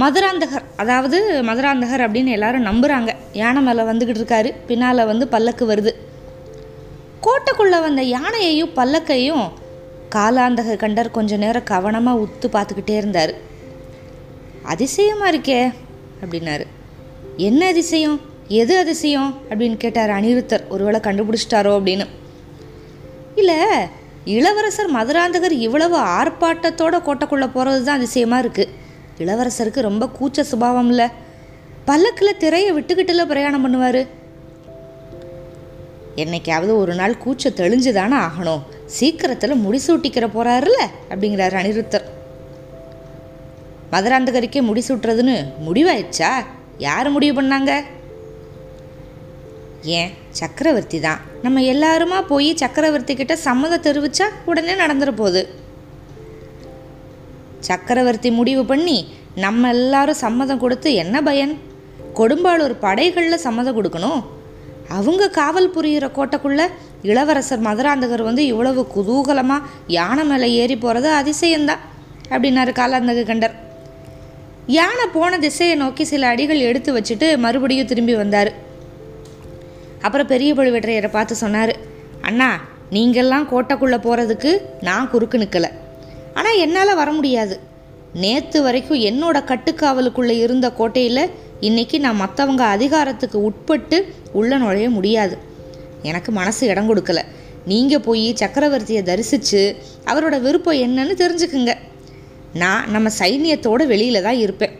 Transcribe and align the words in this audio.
மதுராந்தகர் 0.00 0.64
அதாவது 0.76 1.42
மதுராந்தகர் 1.42 2.04
அப்படின்னு 2.06 2.26
எல்லாரும் 2.26 2.66
நம்புகிறாங்க 2.66 3.10
யானை 3.32 3.62
மேலே 3.62 3.82
வந்துக்கிட்டு 3.82 4.22
இருக்காரு 4.22 4.54
பின்னால் 4.66 5.04
வந்து 5.04 5.28
பல்லக்கு 5.28 5.64
வருது. 5.66 5.92
கோட்டைக்குள்ளே 7.20 7.80
வந்த 7.82 8.02
யானையையும் 8.02 8.72
பல்லக்கையும் 8.76 9.44
காலாந்தக 10.14 10.76
கண்டர் 10.76 11.10
கொஞ்ச 11.10 11.36
நேரம் 11.36 11.64
கவனமாக 11.64 12.22
உத்து 12.24 12.46
பார்த்துக்கிட்டே 12.48 12.96
இருந்தார். 12.96 13.32
அதிசயமாக 14.62 15.30
இருக்கே 15.32 15.72
அப்படின்னாரு. 16.22 16.66
என்ன 17.36 17.66
அதிசயம்? 17.66 18.20
எது 18.48 18.78
அதிசயம்? 18.78 19.30
அப்படின்னு 19.50 19.76
கேட்டார் 19.76 20.10
அனிருத்தர். 20.10 20.64
ஒருவேளை 20.68 21.00
கண்டுபிடிச்சிட்டாரோ 21.00 21.72
அப்படின்னு. 21.78 22.06
இல்லை 23.34 23.58
இளவரசர் 24.24 24.90
மதுராந்தகர் 24.90 25.52
இவ்வளவு 25.52 25.96
ஆர்ப்பாட்டத்தோட 25.96 26.96
கோட்டைக்குள்ளே 27.06 27.46
போகிறது 27.46 27.84
தான் 27.84 27.96
அதிசயமாக 27.96 28.42
இருக்குது 28.42 28.80
இளவரசருக்கு 29.18 29.80
ரொம்ப 29.80 30.08
கூச்ச 30.20 30.40
சுபாவம் 30.40 30.88
இல்லை 30.88 31.08
பல்லக்கில் 31.84 32.36
திரையை 32.36 32.72
விட்டுக்கிட்டுல 32.72 33.26
பிரயாணம் 33.26 33.64
பண்ணுவார். 33.66 34.06
என்னைக்காவது 36.16 36.76
ஒரு 36.76 36.94
நாள் 36.94 37.16
கூச்ச 37.24 37.44
தெளிஞ்சு 37.44 37.92
தானே 37.92 38.16
ஆகணும். 38.16 38.62
சீக்கிரத்தில் 38.86 39.54
முடிசூட்டிக்கிற 39.54 40.28
போகிறாருல்ல 40.34 40.82
அப்படிங்கிறார் 41.10 41.56
அனிருத்தர். 41.62 42.04
மதுராந்தகருக்கே 43.92 44.60
முடிசூட்டுறதுன்னு 44.60 45.44
முடிவாயிடுச்சா? 45.66 46.30
யார் 46.78 47.10
முடிவு 47.10 47.42
பண்ணாங்க? 47.42 47.80
ஏன் 49.82 50.10
சக்கரவர்த்தி 50.30 51.00
தான். 51.00 51.20
நம்ம 51.42 51.60
எல்லாருமா 51.60 52.26
போய் 52.26 52.56
சக்கரவர்த்தி 52.56 53.14
கிட்ட 53.14 53.36
சம்மதம் 53.36 53.82
தெரிவிச்சா 53.82 54.22
உடனே 54.44 54.72
நடந்துட 54.72 55.10
போகுது. 55.10 55.61
சக்கரவர்த்தி 57.68 58.30
முடிவு 58.38 58.62
பண்ணி 58.70 58.98
நம்ம 59.44 59.68
எல்லாரும் 59.76 60.22
சம்மதம் 60.24 60.62
கொடுத்து 60.62 60.88
என்ன 61.02 61.16
பயன்? 61.28 61.52
கொடும்பாளூர் 62.18 62.74
படைகளில் 62.84 63.44
சம்மதம் 63.46 63.76
கொடுக்கணும். 63.78 64.22
அவங்க 64.98 65.28
காவல் 65.38 65.74
புரிகிற 65.74 66.06
கோட்டைக்குள்ள 66.16 66.62
இளவரசர் 67.10 67.66
மதுராந்தகர் 67.66 68.28
வந்து 68.28 68.42
இவ்வளவு 68.52 68.82
குதூகலமாக 68.94 69.68
யானை 69.96 70.24
மேலே 70.30 70.48
ஏறி 70.62 70.76
போகிறது 70.76 71.08
அதிசயம்தான் 71.20 71.84
அப்படின்னாரு 72.32 72.72
காலாந்தக 72.80 73.22
கண்டர். 73.30 73.54
யானை 74.78 75.06
போன 75.14 75.38
திசையை 75.44 75.76
நோக்கி 75.76 76.04
சில 76.10 76.26
அடிகள் 76.32 76.66
எடுத்து 76.68 76.90
வச்சுட்டு 76.98 77.28
மறுபடியும் 77.44 77.90
திரும்பி 77.92 78.14
வந்தார். 78.22 78.50
அப்புறம் 80.06 80.30
பெரிய 80.32 80.50
பழுவேற்றையரை 80.58 81.10
பார்த்து 81.12 81.34
சொன்னார் 81.44 81.72
அண்ணா 82.28 82.50
நீங்கள்லாம் 82.96 83.48
கோட்டைக்குள்ளே 83.52 83.98
போகிறதுக்கு 84.06 84.50
நான் 84.88 85.10
குறுக்கு 85.12 85.36
நிற்கலை 85.42 85.70
ஆனால் 86.34 86.58
என்னால் 86.58 86.94
வர 86.94 87.10
முடியாது. 87.12 87.60
நேற்று 88.14 88.62
வரைக்கும் 88.62 89.00
என்னோட 89.00 89.36
கட்டுக்காவலுக்குள்ளே 89.50 90.36
இருந்த 90.46 90.72
கோட்டையில் 90.72 91.30
இன்னைக்கு 91.60 92.00
நான் 92.00 92.20
மற்றவங்க 92.20 92.64
அதிகாரத்துக்கு 92.76 93.42
உட்பட்டு 93.42 94.14
உள்ள 94.32 94.56
நுழைய 94.56 94.90
முடியாது. 94.90 95.38
எனக்கு 96.02 96.32
மனசு 96.32 96.66
இடம் 96.66 96.88
கொடுக்கல. 96.88 97.20
நீங்கள் 97.66 98.00
போய் 98.00 98.32
சக்கரவர்த்தியை 98.32 99.02
தரிசித்து 99.02 99.76
அவரோட 100.06 100.40
விருப்பம் 100.40 100.80
என்னன்னு 100.84 101.14
தெரிஞ்சுக்குங்க. 101.22 101.74
நான் 102.54 102.90
நம்ம 102.90 103.10
சைனியத்தோட 103.18 103.86
வெளியில் 103.86 104.22
தான் 104.22 104.36
இருப்பேன். 104.36 104.74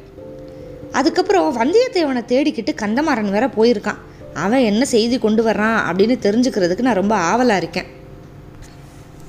அதுக்கப்புறம் 0.93 1.57
வந்தியத்தேவனை 1.57 2.23
தேடிக்கிட்டு 2.33 2.73
கந்தமாறன் 2.83 3.31
வேற 3.31 3.47
போயிருக்கான். 3.47 4.01
அவன் 4.35 4.61
என்ன 4.61 4.85
செய்தி 4.85 5.19
கொண்டு 5.19 5.43
வர்றான் 5.47 5.79
அப்படின்னு 5.89 6.17
தெரிஞ்சுக்கிறதுக்கு 6.27 6.81
நான் 6.81 7.01
ரொம்ப 7.03 7.15
ஆவலாக 7.15 7.61
இருக்கேன். 7.61 7.89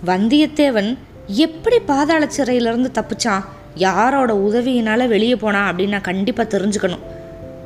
வந்தியத்தேவன் 0.05 0.97
எப்படி 1.27 1.79
பாதாள 1.79 2.27
சிறையிலேருந்து 2.37 2.89
தப்பிச்சான்? 2.99 3.43
யாரோட 3.75 4.35
உதவியினால் 4.35 5.07
வெளியே 5.07 5.35
போனான் 5.35 5.75
அப்படின்னு 5.75 5.95
நான் 5.95 6.01
கண்டிப்பாக 6.01 6.57
தெரிஞ்சுக்கணும். 6.57 7.03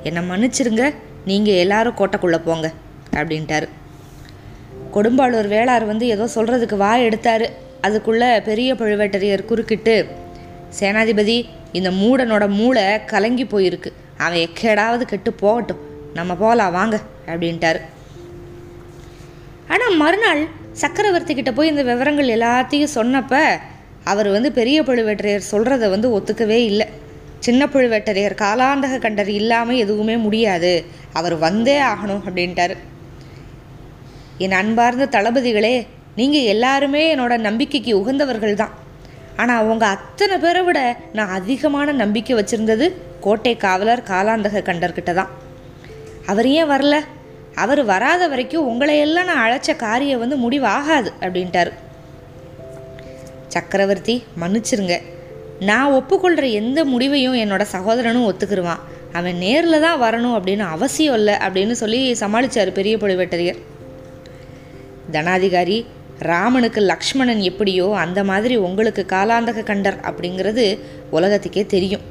என்னை 0.03 0.21
மன்னிச்சிருங்க 0.29 0.93
நீங்கள் 1.25 1.53
எல்லாரும் 1.53 1.95
கோட்டைக்குள்ளே 1.95 2.39
போங்க 2.43 2.71
அப்படின்ட்டாரு. 3.15 3.67
கொடும்பாளூர் 4.93 5.49
வேளார் 5.55 5.85
வந்து 5.85 6.07
ஏதோ 6.07 6.29
சொல்கிறதுக்கு 6.35 6.77
வாய் 6.77 7.03
எடுத்தார். 7.03 7.51
அதுக்குள்ளே 7.81 8.41
பெரிய 8.41 8.73
பழுவேட்டரையர் 8.73 9.45
குறுக்கிட்டு 9.45 10.07
சேனாதிபதி 10.79 11.45
இந்த 11.71 11.89
மூடனோட 11.91 12.49
மூளை 12.49 13.05
கலங்கி 13.05 13.43
போயிருக்கு. 13.43 13.91
அவன் 14.17 14.47
எக்கேடாவது 14.47 15.01
கெட்டு 15.01 15.33
போகட்டும். 15.33 15.77
நம்ம 16.13 16.35
போகலாம் 16.35 16.71
வாங்க 16.71 16.99
அப்படின்ட்டாரு. 17.25 17.81
ஆனால் 19.67 19.95
மறுநாள் 19.95 20.47
சக்கரவர்த்தி 20.81 21.33
கிட்ட 21.33 21.51
போய் 21.57 21.71
இந்த 21.71 21.83
விவரங்கள் 21.89 22.33
எல்லாத்தையும் 22.37 22.95
சொன்னப்ப 22.95 23.33
அவர் 24.11 24.27
வந்து 24.35 24.49
பெரிய 24.57 24.77
பழுவேட்டரையர் 24.87 25.49
சொல்கிறத 25.53 25.85
வந்து 25.93 26.07
ஒத்துக்கவே 26.17 26.59
இல்லை. 26.71 26.87
சின்ன 27.45 27.61
பழுவேட்டரையர் 27.73 28.35
காலாந்தக 28.41 28.99
கண்டர் 29.05 29.31
இல்லாமல் 29.39 29.81
எதுவுமே 29.83 30.15
முடியாது. 30.25 30.71
அவர் 31.19 31.35
வந்தே 31.45 31.77
ஆகணும் 31.91 32.23
அப்படின்ட்டாரு. 32.27 32.75
என் 34.45 34.57
அன்பார்ந்த 34.61 35.09
தளபதிகளே 35.15 35.75
நீங்கள் 36.19 36.49
எல்லாருமே 36.53 37.03
என்னோட 37.13 37.33
நம்பிக்கைக்கு 37.47 37.91
உகந்தவர்கள் 38.01 38.61
தான். 38.61 38.73
ஆனால் 39.41 39.61
அவங்க 39.63 39.85
அத்தனை 39.95 40.35
பேரை 40.43 40.61
விட 40.67 40.79
நான் 41.17 41.35
அதிகமான 41.39 41.93
நம்பிக்கை 42.03 42.35
வச்சுருந்தது 42.39 42.85
கோட்டை 43.25 43.53
காவலர் 43.65 44.07
காலாந்தக 44.11 44.63
கண்டர்கிட்ட 44.69 45.13
தான். 45.19 45.31
அவர் 46.31 46.47
ஏன் 46.59 46.71
வரல? 46.73 46.95
அவர் 47.57 47.83
வராத 47.83 48.27
வரைக்கும் 48.27 48.67
உங்களையெல்லாம் 48.69 49.25
நான் 49.25 49.43
அழைச்ச 49.45 49.75
காரியம் 49.75 50.19
வந்து 50.19 50.37
முடிவாகாது 50.37 51.09
அப்படின்ட்டாரு. 51.21 51.71
சக்கரவர்த்தி 53.47 54.23
மன்னிச்சிருங்க. 54.41 54.95
நான் 55.59 55.91
ஒப்புக்கொள்கிற 55.91 56.51
எந்த 56.51 56.85
முடிவையும் 56.85 57.35
என்னோட 57.35 57.61
சகோதரனும் 57.61 58.27
ஒத்துக்கிருவான். 58.31 58.83
அவன் 59.13 59.37
நேரில் 59.37 59.81
தான் 59.81 60.01
வரணும் 60.01 60.35
அப்படின்னு 60.37 60.59
அவசியம் 60.59 61.13
இல்லை 61.13 61.33
அப்படின்னு 61.33 61.71
சொல்லி 61.71 61.99
சமாளித்தார் 62.19 62.71
பெரிய 62.71 62.97
பழுவேட்டரையர். 62.97 63.59
தனாதிகாரி 65.11 65.85
ராமனுக்கு 66.19 66.81
லக்ஷ்மணன் 66.81 67.39
எப்படியோ 67.39 67.93
அந்த 67.97 68.23
மாதிரி 68.23 68.55
உங்களுக்கு 68.55 69.05
காலாந்தக 69.09 69.63
கண்டர் 69.63 69.99
அப்படிங்கிறது 70.09 70.79
உலகத்துக்கே 71.11 71.65
தெரியும். 71.65 72.01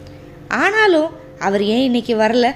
ஆனாலும் 0.48 1.10
அவர் 1.38 1.64
ஏன் 1.64 1.84
இன்னைக்கு 1.84 2.16
வரல? 2.16 2.46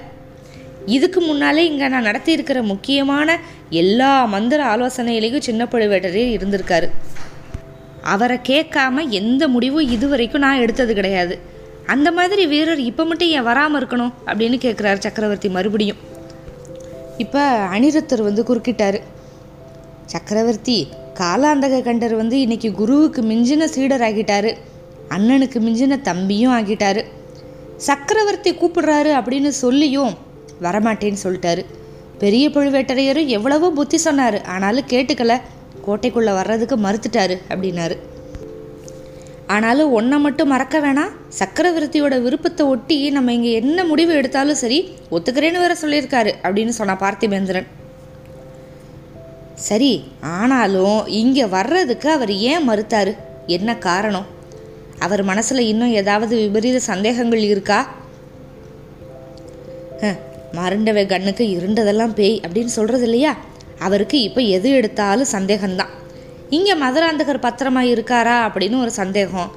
இதுக்கு 0.85 1.21
முன்னாலே 1.21 1.65
இங்கே 1.65 1.87
நான் 1.87 2.07
நடத்தியிருக்கிற 2.09 2.63
முக்கியமான 2.63 3.37
எல்லா 3.69 4.25
மந்திர 4.25 4.61
ஆலோசனையிலையும் 4.75 5.45
சின்ன 5.47 5.65
பழுவேட்டரையர் 5.65 6.35
இருந்திருக்காரு. 6.37 6.89
அவரை 8.01 8.37
கேட்காம 8.49 9.09
எந்த 9.09 9.47
முடிவும் 9.47 9.89
இது 9.95 10.07
வரைக்கும் 10.07 10.41
நான் 10.41 10.59
எடுத்தது 10.59 10.93
கிடையாது. 10.93 11.39
அந்த 11.85 12.11
மாதிரி 12.11 12.45
வீரர் 12.47 12.79
இப்போ 12.79 13.03
மட்டும் 13.03 13.27
ஏன் 13.27 13.43
வராமல் 13.43 13.79
இருக்கணும் 13.81 14.13
அப்படின்னு 14.25 14.57
கேட்குறாரு 14.65 14.97
சக்கரவர்த்தி 14.97 15.49
மறுபடியும். 15.49 15.97
இப்போ 17.17 17.43
அனிருத்தர் 17.75 18.27
வந்து 18.29 18.43
குறுக்கிட்டாரு. 18.49 18.99
சக்கரவர்த்தி 20.05 20.87
காலாந்தக 21.19 21.81
கண்டர் 21.87 22.15
வந்து 22.15 22.39
இன்னைக்கு 22.39 22.71
குருவுக்கு 22.71 23.21
மிஞ்சின 23.21 23.63
சீடர் 23.63 24.01
ஆகிட்டாரு 24.01 24.51
அண்ணனுக்கு 25.09 25.59
மிஞ்சின 25.67 26.01
தம்பியும் 26.01 26.53
ஆகிட்டாரு. 26.57 27.03
சக்கரவர்த்தி 27.77 28.51
கூப்பிடுறாரு 28.51 29.11
அப்படின்னு 29.19 29.47
சொல்லியும் 29.47 30.13
வரமாட்டேன்னு 30.65 31.23
சொல்லிட்டாரு. 31.25 31.63
பெரிய 32.23 32.45
பழுவேட்டரையரும் 32.55 33.29
எவ்வளவோ 33.37 33.69
புத்தி 33.79 33.97
சொன்னார். 33.97 34.37
ஆனாலும் 34.53 34.89
கேட்டுக்கல. 34.93 35.35
கோட்டைக்குள்ளே 35.85 36.33
வர்றதுக்கு 36.39 36.75
மறுத்துட்டாரு 36.77 37.35
அப்படின்னாரு. 37.51 37.95
ஆனாலும் 39.53 39.93
ஒன்றை 39.97 40.17
மட்டும் 40.25 40.51
மறக்க 40.53 40.79
வேணாம். 40.79 41.13
சக்கரவர்த்தியோட 41.39 42.15
விருப்பத்தை 42.25 42.65
ஒட்டி 42.73 42.97
நம்ம 43.15 43.33
இங்கே 43.37 43.53
என்ன 43.61 43.83
முடிவு 43.83 44.13
எடுத்தாலும் 44.19 44.59
சரி 44.63 44.77
ஒத்துக்கிறேன்னு 45.15 45.63
வேற 45.63 45.75
சொல்லியிருக்காரு 45.81 46.31
அப்படின்னு 46.43 46.73
சொன்னா 46.79 46.95
பார்த்திபேந்திரன். 47.03 47.67
சரி 49.69 49.91
ஆனாலும் 50.35 51.07
இங்கே 51.21 51.45
வர்றதுக்கு 51.57 52.07
அவர் 52.17 52.33
ஏன் 52.51 52.67
மறுத்தாரு? 52.69 53.11
என்ன 53.57 53.75
காரணம்? 53.87 54.29
அவர் 55.05 55.23
மனசில் 55.31 55.69
இன்னும் 55.71 55.97
ஏதாவது 56.01 56.33
விபரீத 56.43 56.79
சந்தேகங்கள் 56.91 57.43
இருக்கா? 57.51 57.79
மருண்டவை 60.53 61.05
கண்ணுக்கு 61.05 61.43
இருண்டதெல்லாம் 61.43 62.13
பேய் 62.13 62.41
அப்படின்னு 62.45 62.71
சொல்கிறது 62.77 63.03
இல்லையா? 63.03 63.37
அவருக்கு 63.79 64.21
இப்போ 64.21 64.41
எது 64.41 64.69
எடுத்தாலும் 64.71 65.31
சந்தேகம்தான். 65.31 65.93
இங்கே 66.49 66.73
மதுராந்தகர் 66.75 67.45
பத்திரமா 67.45 67.81
இருக்காரா 67.93 68.35
அப்படின்னு 68.47 68.79
ஒரு 68.79 68.91
சந்தேகம். 68.91 69.51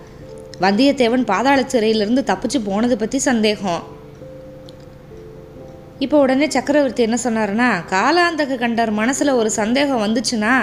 வந்தியத்தேவன் 0.60 1.24
பாதாள 1.24 1.60
சிறையிலிருந்து 1.66 2.22
தப்பிச்சு 2.22 2.58
போனதை 2.64 2.96
பற்றி 2.96 3.18
சந்தேகம். 3.18 3.82
இப்போ 5.98 6.16
உடனே 6.18 6.46
சக்கரவர்த்தி 6.50 7.02
என்ன 7.02 7.18
சொன்னாருன்னா 7.24 7.68
காலாந்தக 7.90 8.58
கண்டர் 8.62 8.90
மனசில் 8.90 9.38
ஒரு 9.40 9.50
சந்தேகம் 9.50 10.02
வந்துச்சுன்னா 10.04 10.54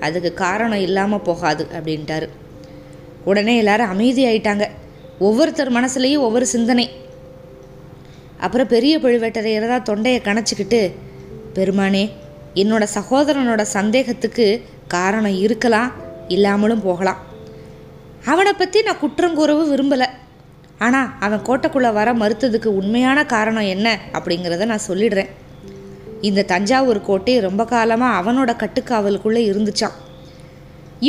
அதுக்கு 0.00 0.34
காரணம் 0.34 0.78
இல்லாமல் 0.78 1.22
போகாது 1.22 1.66
அப்படின்ட்டாரு. 1.76 2.28
உடனே 3.24 3.56
எல்லாரும் 3.56 3.92
அமைதியாயிட்டாங்க. 3.94 4.66
ஒவ்வொருத்தர் 5.18 5.72
மனசுலேயும் 5.72 6.24
ஒவ்வொரு 6.26 6.46
சிந்தனை. 6.46 6.86
அப்புறம் 8.44 8.72
பெரிய 8.74 8.94
பழுவேட்டரையர் 9.04 9.72
தான் 9.72 9.86
தொண்டையை 9.90 10.20
கணச்சிக்கிட்டு 10.28 10.80
பெருமானே 11.56 12.04
என்னோட 12.62 12.84
சகோதரனோட 12.96 13.62
சந்தேகத்துக்கு 13.76 14.46
காரணம் 14.94 15.36
இருக்கலாம் 15.46 15.90
இல்லாமலும் 16.34 16.84
போகலாம். 16.86 17.20
அவனை 18.32 18.52
பற்றி 18.52 18.78
நான் 18.86 19.02
குற்றம் 19.02 19.36
கூறவும் 19.38 19.70
விரும்பலை. 19.72 20.08
ஆனால் 20.86 21.10
அவன் 21.26 21.44
கோட்டைக்குள்ளே 21.48 21.90
வர 21.98 22.08
மறுத்ததுக்கு 22.22 22.70
உண்மையான 22.80 23.18
காரணம் 23.34 23.68
என்ன 23.74 23.86
அப்படிங்கிறத 24.16 24.66
நான் 24.72 24.88
சொல்லிடுறேன். 24.88 25.30
இந்த 26.28 26.46
தஞ்சாவூர் 26.52 27.00
கோட்டை 27.08 27.34
ரொம்ப 27.46 27.62
காலமாக 27.72 28.18
அவனோட 28.20 28.50
கட்டுக்காவலுக்குள்ளே 28.62 29.42
இருந்துச்சான் 29.50 29.96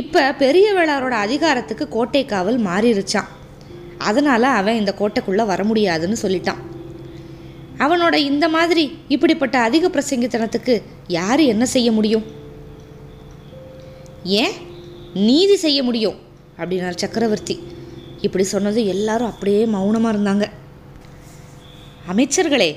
இப்போ 0.01 0.21
பெரிய 0.44 0.68
வேளாரோட 0.77 1.15
அதிகாரத்துக்கு 1.25 1.85
கோட்டை 1.95 2.24
காவல் 2.25 2.57
மாறிடுச்சான் 2.68 3.29
அதனால் 4.07 4.47
அவன் 4.59 4.79
இந்த 4.81 4.91
கோட்டைக்குள்ளே 5.00 5.44
வர 5.51 5.62
முடியாதுன்னு 5.69 6.18
சொல்லிட்டான். 6.24 6.62
அவனோட 7.83 8.15
இந்த 8.29 8.45
மாதிரி 8.50 8.83
இப்படிப்பட்ட 9.15 9.56
அதிக 9.59 9.89
பிரசங்கித்தனத்துக்கு 9.89 10.75
யார் 11.18 11.41
என்ன 11.53 11.65
செய்ய 11.65 11.89
முடியும்? 11.91 12.25
ஏன் 14.41 14.56
நீதி 15.27 15.56
செய்ய 15.56 15.79
முடியும்? 15.83 16.18
அப்படின்னார் 16.59 17.01
சக்கரவர்த்தி. 17.03 17.56
இப்படி 18.21 18.44
சொன்னது 18.53 18.79
எல்லாரும் 18.85 19.31
அப்படியே 19.31 19.62
மௌனமாக 19.75 20.13
இருந்தாங்க. 20.13 20.45
அமைச்சர்களே 22.12 22.69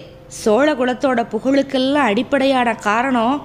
சோழ 0.42 0.68
குலத்தோட 0.74 1.20
புகழுக்கெல்லாம் 1.34 2.08
அடிப்படையான 2.10 2.74
காரணம் 2.88 3.36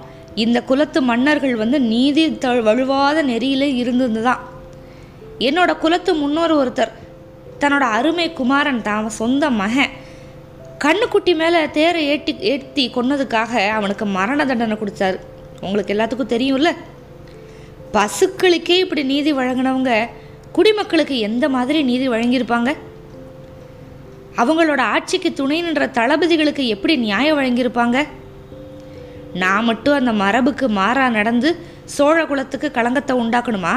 இந்த 0.43 0.57
குலத்து 0.69 0.99
மன்னர்கள் 1.01 1.55
வந்து 1.55 1.77
நீதி 1.91 2.23
த 2.37 2.47
வழுவாத 2.67 3.17
நெறியில 3.23 3.67
இருந்தது 3.81 4.21
தான் 4.23 4.41
என்னோட 5.39 5.71
குலத்து 5.83 6.11
முன்னோர் 6.13 6.53
ஒருத்தர் 6.61 6.91
தன்னோட 7.61 7.85
அருமை 7.97 8.27
குமாரன் 8.33 8.81
தான் 8.81 9.07
சொந்த 9.19 9.49
மகன் 9.49 9.93
கண்ணுக்குட்டி 10.83 11.35
மேலே 11.35 11.69
தேரை 11.69 12.01
ஏட்டி 12.09 12.39
ஏற்றி 12.39 12.91
கொன்னதுக்காக 12.95 13.67
அவனுக்கு 13.67 14.05
மரண 14.05 14.45
தண்டனை 14.45 14.77
கொடுத்தாரு. 14.77 15.19
உங்களுக்கு 15.61 15.93
எல்லாத்துக்கும் 15.93 16.33
தெரியும்ல? 16.35 16.71
பசுக்களுக்கே 17.93 18.77
இப்படி 18.79 19.03
நீதி 19.03 19.33
வழங்கினவங்க 19.33 20.09
குடிமக்களுக்கு 20.51 21.17
எந்த 21.19 21.49
மாதிரி 21.49 21.83
நீதி 21.83 22.09
வழங்கியிருப்பாங்க? 22.09 22.75
அவங்களோட 24.37 24.79
ஆட்சிக்கு 24.79 25.33
துணை 25.33 25.61
நின்ற 25.61 25.85
தளபதிகளுக்கு 25.87 26.67
எப்படி 26.67 26.95
நியாயம் 26.97 27.39
வழங்கியிருப்பாங்க? 27.39 28.07
நான் 29.33 29.63
மட்டும் 29.63 29.93
அந்த 29.93 30.11
மரபுக்கு 30.11 30.67
மாறா 30.67 31.09
நடந்து 31.09 31.49
சோழ 31.85 32.25
குலத்துக்கு 32.25 32.71
களங்கத்தை 32.71 33.19
உண்டாக்கணுமா? 33.19 33.73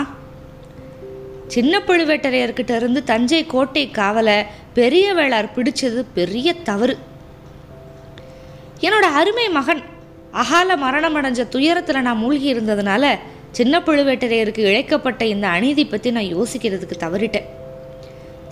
சின்ன 1.54 1.78
பழுவேட்டரையர்கிட்ட 1.78 2.72
இருந்து 2.76 3.00
தஞ்சை 3.04 3.42
கோட்டை 3.46 3.84
காவலை 3.98 4.36
பெரிய 4.78 5.14
வேளார் 5.14 5.54
பிடிச்சது 5.56 6.00
பெரிய 6.18 6.48
தவறு. 6.68 6.94
என்னோட 8.86 9.06
அருமை 9.20 9.46
மகன் 9.48 9.82
அகால 10.42 10.76
மரணம் 10.76 11.16
அடைஞ்ச 11.18 11.42
துயரத்தில் 11.48 12.06
நான் 12.06 12.22
மூழ்கி 12.24 12.48
இருந்ததுனால 12.54 13.04
சின்ன 13.58 13.78
பழுவேட்டரையருக்கு 13.78 14.62
இழைக்கப்பட்ட 14.70 15.22
இந்த 15.34 15.46
அநீதி 15.48 15.84
பற்றி 15.86 16.10
நான் 16.10 16.32
யோசிக்கிறதுக்கு 16.34 16.96
தவறிட்டேன். 17.04 17.48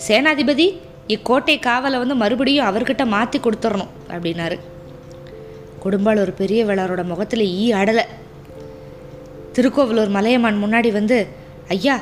சேனாதிபதி 0.06 0.66
இக்கோட்டை 1.14 1.58
காவலை 1.58 1.98
வந்து 2.02 2.14
மறுபடியும் 2.22 2.68
அவர்கிட்ட 2.70 3.04
மாற்றி 3.06 3.38
கொடுத்துடணும் 3.38 3.92
அப்படின்னாரு. 4.14 4.56
குடும்பால் 5.84 6.22
ஒரு 6.24 6.32
பெரிய 6.32 6.60
வேளாரோட 6.64 7.02
முகத்தில் 7.04 7.44
ஈ 7.62 7.66
அடலை. 7.72 8.04
திருக்கோவிலூர் 9.56 10.14
மலையமான் 10.16 10.62
முன்னாடி 10.64 10.92
வந்து 10.92 11.18
ஐயா 11.68 11.96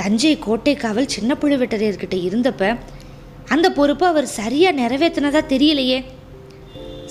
தஞ்சை 0.00 0.38
கோட்டை 0.38 0.74
காவல் 0.74 1.08
சின்ன 1.08 1.36
பழுவேட்டரையர்கிட்ட 1.40 2.16
இருந்தப்ப 2.28 2.78
அந்த 3.48 3.66
பொறுப்பை 3.72 4.08
அவர் 4.08 4.26
சரியாக 4.38 4.80
நிறைவேற்றினதா 4.80 5.40
தெரியலையே. 5.52 5.98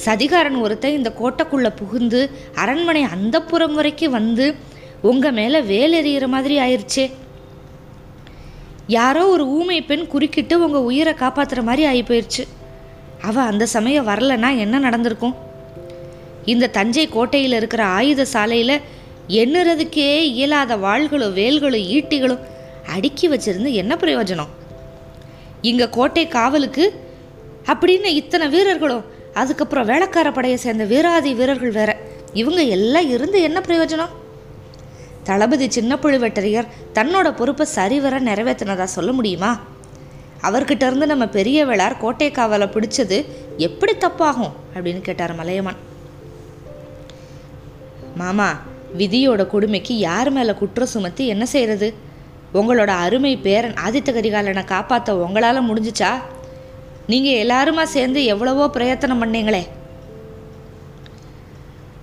சதிகாரன் 0.06 0.60
ஒருத்தன் 0.62 0.94
இந்த 0.94 1.10
கோட்டைக்குள்ளே 1.20 1.72
புகுந்து 1.76 2.30
அரண்மனை 2.56 3.04
அந்த 3.04 3.42
புறம் 3.42 3.76
வரைக்கும் 3.76 4.12
வந்து 4.12 4.56
உங்கள் 5.02 5.32
மேலே 5.32 5.60
வேலெறிகிற 5.72 6.28
மாதிரி 6.28 6.56
ஆயிடுச்சே 6.60 7.12
யாரோ 8.88 9.28
ஒரு 9.28 9.46
ஊமை 9.48 9.82
பெண் 9.82 10.08
குறுக்கிட்டு 10.08 10.64
உங்கள் 10.66 10.82
உயிரை 10.82 11.14
காப்பாற்றுற 11.14 11.64
மாதிரி 11.64 11.86
ஆகி 11.86 12.02
போயிடுச்சு 12.02 12.44
அவள் 13.22 13.44
அந்த 13.44 13.66
சமயம் 13.66 14.08
வரலன்னா 14.08 14.58
என்ன 14.58 14.80
நடந்திருக்கும்? 14.80 15.36
இந்த 16.46 16.68
தஞ்சை 16.68 17.08
கோட்டையில் 17.08 17.54
இருக்கிற 17.54 17.84
ஆயுத 17.84 18.26
சாலையில் 18.26 18.82
எண்ணுறதுக்கே 19.28 20.12
இயலாத 20.36 20.78
வாள்களும் 20.78 21.36
வேல்களும் 21.36 21.88
ஈட்டிகளும் 21.98 22.40
அடுக்கி 22.96 23.30
வச்சிருந்து 23.30 23.72
என்ன 23.82 23.94
பிரயோஜனம்? 23.96 24.52
இங்கே 25.62 25.88
கோட்டை 25.90 26.28
காவலுக்கு 26.28 26.86
அப்படின்னு 27.66 28.10
இத்தனை 28.22 28.48
வீரர்களும் 28.48 29.06
அதுக்கப்புறம் 29.34 29.90
வேளக்கார 29.90 30.28
படையை 30.34 30.58
சேர்ந்த 30.58 30.84
வீராதி 30.84 31.34
வீரர்கள் 31.34 31.72
வேற. 31.72 31.92
இவங்க 32.34 32.62
எல்லாம் 32.78 33.10
இருந்து 33.10 33.42
என்ன 33.42 33.60
பிரயோஜனம்? 33.68 34.14
தளபதி 35.24 35.66
சின்ன 35.70 35.96
பழுவேட்டரையர் 35.96 36.72
தன்னோட 36.94 37.28
பொறுப்பை 37.36 37.66
சரிவர 37.66 38.20
நிறைவேற்றினதா 38.20 38.84
சொல்ல 38.84 39.12
முடியுமா? 39.12 39.52
அவர்கிட்ட 40.42 40.84
இருந்து 40.88 41.06
நம்ம 41.06 41.28
பெரிய 41.28 41.66
வேளார் 41.66 42.00
கோட்டை 42.00 42.32
காவலை 42.32 42.68
பிடிச்சது 42.76 43.18
எப்படி 43.58 43.94
தப்பாகும்? 43.96 44.54
அப்படின்னு 44.76 45.02
கேட்டார் 45.02 45.34
மலையமான். 45.36 45.80
மாமா 48.16 48.50
விதியோட 48.98 49.42
கொடுமைக்கு 49.48 49.98
யார் 49.98 50.30
மேலே 50.30 50.54
குற்றம் 50.54 50.94
சுமத்தி 50.94 51.28
என்ன 51.28 51.46
செய்யறது? 51.46 51.88
உங்களோட 52.54 52.92
அருமை 53.06 53.38
பேரன் 53.38 53.76
ஆதித்த 53.86 54.10
கரிகாலனை 54.14 54.64
காப்பாற்ற 54.64 55.16
உங்களால் 55.16 55.68
முடிஞ்சுச்சா? 55.70 56.12
நீங்கள் 57.08 57.42
எல்லாருமா 57.44 57.84
சேர்ந்து 57.84 58.24
எவ்வளவோ 58.24 58.70
பிரயத்தனம் 58.70 59.22
பண்ணீங்களே. 59.24 59.68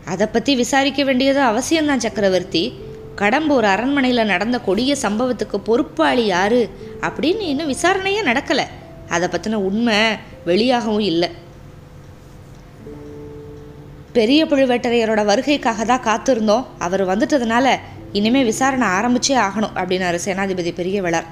அதை 0.04 0.26
பற்றி 0.26 0.54
விசாரிக்க 0.56 1.04
வேண்டியது 1.04 1.40
அவசியம்தான் 1.40 2.04
சக்கரவர்த்தி. 2.06 2.84
கடம்பூர் 3.20 3.66
அரண்மனையில் 3.74 4.30
நடந்த 4.32 4.60
கொடிய 4.60 4.96
சம்பவத்துக்கு 5.02 5.56
பொறுப்பாளி 5.56 6.24
யாரு 6.24 6.70
அப்படின்னு 7.00 7.40
இன்னும் 7.40 7.72
விசாரணையே 7.72 8.22
நடக்கலை. 8.30 8.66
அதை 9.08 9.28
பற்றின 9.28 9.54
உண்மை 9.54 9.98
வெளியாகவும் 10.46 11.06
இல்லை. 11.12 11.28
பெரிய 14.12 14.44
பழுவேட்டரையரோட 14.44 15.22
வருகைக்காக 15.30 15.84
தான் 15.84 16.06
காத்திருந்தோம். 16.08 16.64
அவர் 16.78 17.04
வந்துட்டதுனால 17.06 17.78
இனிமே 18.18 18.42
விசாரணை 18.44 18.86
ஆரம்பிச்சே 18.98 19.34
ஆகணும் 19.46 19.74
அப்படின்னாரு 19.80 20.18
சேனாதிபதி 20.24 20.72
பெரிய 20.74 21.02
விழார் 21.02 21.28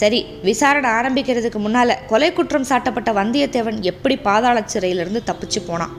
சரி 0.00 0.18
விசாரணை 0.42 0.90
ஆரம்பிக்கிறதுக்கு 0.90 1.58
முன்னால் 1.64 1.94
கொலை 2.06 2.32
குற்றம் 2.32 2.68
சாட்டப்பட்ட 2.68 3.10
வந்தியத்தேவன் 3.18 3.80
எப்படி 3.90 4.16
பாதாள 4.16 4.62
சிறையிலிருந்து 4.64 5.22
தப்பிச்சு 5.26 5.60
போனான்? 5.66 5.94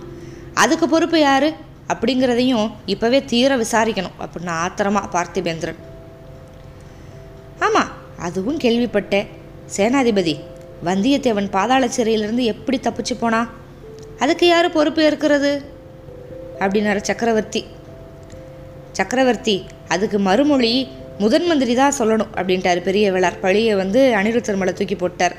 அதுக்கு 0.53 0.89
பொறுப்பு 0.89 1.19
யாரு? 1.19 1.49
அப்படிங்கிறதையும் 1.93 2.71
இப்போவே 2.87 3.19
தீர 3.25 3.57
விசாரிக்கணும் 3.57 4.17
அப்படின்னு 4.23 4.51
ஆத்திரமா 4.63 5.01
பார்த்திபேந்திரன். 5.15 5.79
ஆமாம் 7.59 7.91
அதுவும் 8.17 8.59
கேள்விப்பட்டேன். 8.59 9.27
சேனாதிபதி 9.77 10.35
வந்தியத்தேவன் 10.85 11.51
பாதாள 11.51 11.87
சிறையிலிருந்து 11.87 12.43
எப்படி 12.43 12.79
தப்பிச்சு 12.83 13.15
போனா? 13.19 13.41
அதுக்கு 14.19 14.47
யார் 14.47 14.75
பொறுப்பு 14.77 15.01
இருக்கிறது 15.05 15.51
அப்படின்னாரு 16.59 17.01
சக்கரவர்த்தி. 17.01 17.61
சக்கரவர்த்தி 18.97 19.55
அதுக்கு 19.93 20.17
மறுமொழி 20.27 20.73
முதன் 21.21 21.47
மந்திரி 21.49 21.73
தான் 21.79 21.95
சொல்லணும் 21.99 22.31
அப்படின்ட்டாரு 22.37 22.79
பெரிய 22.87 23.05
வேளார் 23.15 23.41
பழியை 23.45 23.73
வந்து 23.81 23.99
அனிருத்தர் 24.19 24.59
மலை 24.61 24.73
தூக்கி 24.73 24.95
போட்டார். 24.95 25.35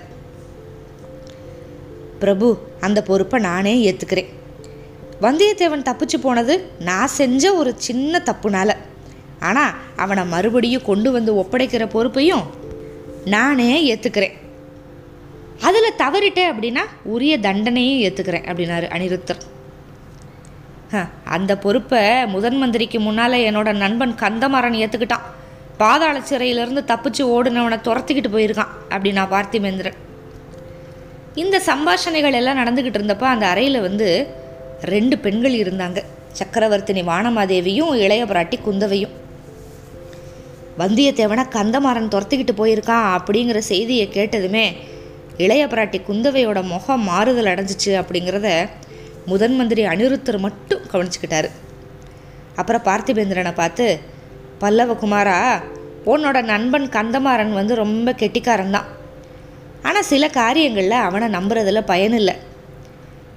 பிரபு 2.22 2.48
அந்த 2.86 2.98
பொறுப்பை 3.08 3.38
நானே 3.48 3.74
ஏற்றுக்கிறேன் 3.88 4.30
வந்தியத்தேவன் 5.24 5.86
தப்பிச்சு 5.88 6.18
போனது 6.26 6.54
நான் 6.88 7.14
செஞ்ச 7.20 7.52
ஒரு 7.60 7.70
சின்ன 7.86 8.22
தப்புனால. 8.28 8.70
ஆனால் 9.48 9.74
அவனை 10.02 10.22
மறுபடியும் 10.34 10.86
கொண்டு 10.90 11.08
வந்து 11.16 11.32
ஒப்படைக்கிற 11.42 11.84
பொறுப்பையும் 11.94 12.46
நானே 13.34 13.68
ஏற்றுக்கிறேன் 13.92 14.36
அதில் 15.68 15.98
தவறிட்டேன் 16.02 16.50
அப்படின்னா 16.52 16.84
உரிய 17.14 17.34
தண்டனையும் 17.46 18.00
ஏற்றுக்கிறேன் 18.06 18.46
அப்படின்னாரு 18.50 18.86
அனிருத்தர். 18.96 19.42
அந்த 21.24 21.56
பொறுப்பை 21.56 22.26
முதன் 22.26 22.58
மந்திரிக்கு 22.58 23.00
முன்னால் 23.00 23.44
என்னோட 23.48 23.72
நண்பன் 23.72 24.14
கந்தமாறன் 24.14 24.80
ஏற்றுக்கிட்டான் 24.80 25.26
பாதாள 25.76 26.16
சிறையிலேருந்து 26.30 26.82
தப்பிச்சு 26.92 27.22
ஓடுனவனை 27.34 27.78
துரத்திக்கிட்டு 27.82 28.30
போயிருக்கான் 28.34 28.72
அப்படின்னா 28.90 29.22
பார்த்திபேந்திரன் 29.30 29.98
இந்த 31.34 31.60
சம்பாஷணைகள் 31.66 32.32
எல்லாம் 32.32 32.58
நடந்துக்கிட்டு 32.58 32.98
இருந்தப்போ 33.00 33.22
அந்த 33.22 33.46
அறையில் 33.46 33.80
வந்து 33.80 34.08
ரெண்டு 34.82 35.18
பெண்கள் 35.18 35.52
இருந்தாங்க. 35.52 35.98
சக்கரவர்த்தினி 36.38 37.02
வானமாதேவியும் 37.02 37.92
இளைய 37.94 38.22
பிராட்டி 38.24 38.56
குந்தவையும். 38.62 39.14
வந்தியத்தேவனை 40.78 41.44
கந்தமாறன் 41.56 42.12
துரத்திக்கிட்டு 42.14 42.54
போயிருக்கான் 42.56 43.08
அப்படிங்கிற 43.16 43.58
செய்தியை 43.58 44.06
கேட்டதுமே 44.08 44.66
இளைய 45.36 45.66
பிராட்டி 45.66 45.98
குந்தவையோட 46.08 46.62
முகம் 46.62 47.02
மாறுதல் 47.02 47.50
அடைஞ்சிச்சு 47.52 47.92
அப்படிங்கிறத 48.00 48.48
முதன் 49.26 49.56
மந்திரி 49.56 49.82
அனிருத்தர் 49.86 50.38
மட்டும் 50.38 50.82
கவனிச்சுக்கிட்டாரு. 50.92 51.48
அப்புறம் 52.56 52.82
பார்த்திபேந்திரனை 52.82 53.52
பார்த்து 53.54 53.86
பல்லவ 54.58 54.94
குமாரா 54.94 55.36
உன்னோட 56.06 56.42
நண்பன் 56.42 56.88
கந்தமாறன் 56.88 57.52
வந்து 57.52 57.74
ரொம்ப 57.74 58.12
கெட்டிக்காரன் 58.12 58.70
தான் 58.70 58.88
ஆனால் 59.82 60.02
சில 60.02 60.28
காரியங்களில் 60.28 61.04
அவனை 61.06 61.28
நம்புறதுல 61.28 61.80
பயனில்லை 61.86 62.34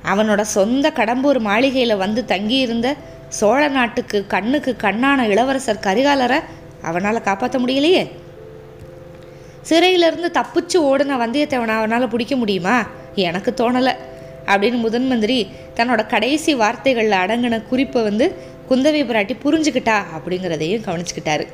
அவனோட 0.04 0.42
சொந்த 0.42 0.90
கடம்பூர் 0.90 1.40
மாளிகையில் 1.40 1.96
வந்து 1.96 2.26
தங்கியிருந்த 2.26 2.96
சோழ 3.30 3.68
நாட்டுக்கு 3.68 4.26
கண்ணுக்கு 4.28 4.76
கண்ணான 4.84 5.26
இளவரசர் 5.28 5.86
கரிகாலரை 5.88 6.40
அவனால் 6.82 7.22
காப்பாற்ற 7.22 7.60
முடியலையே? 7.60 8.04
சிறையிலிருந்து 9.62 10.30
தப்பிச்சு 10.40 10.78
ஓடுன 10.90 11.18
வந்தியத்தேவனை 11.24 11.74
அவனால் 11.76 12.08
பிடிக்க 12.08 12.36
முடியுமா? 12.36 12.76
எனக்கு 13.16 13.54
தோணலை. 13.58 13.94
அப்படின்னு 14.52 14.80
முதன் 14.86 15.08
மந்திரி 15.12 15.38
தன்னோட 15.78 16.02
கடைசி 16.14 16.54
வார்த்தைகளில் 16.62 17.22
அடங்கின 17.24 17.62
குறிப்பை 17.72 18.02
வந்து 18.10 18.28
குந்தவை 18.70 19.02
பிராட்டி 19.10 19.34
புரிஞ்சுக்கிட்டா 19.44 19.98
அப்படிங்கிறதையும் 20.16 20.86
கவனிச்சுக்கிட்டாரு. 20.88 21.48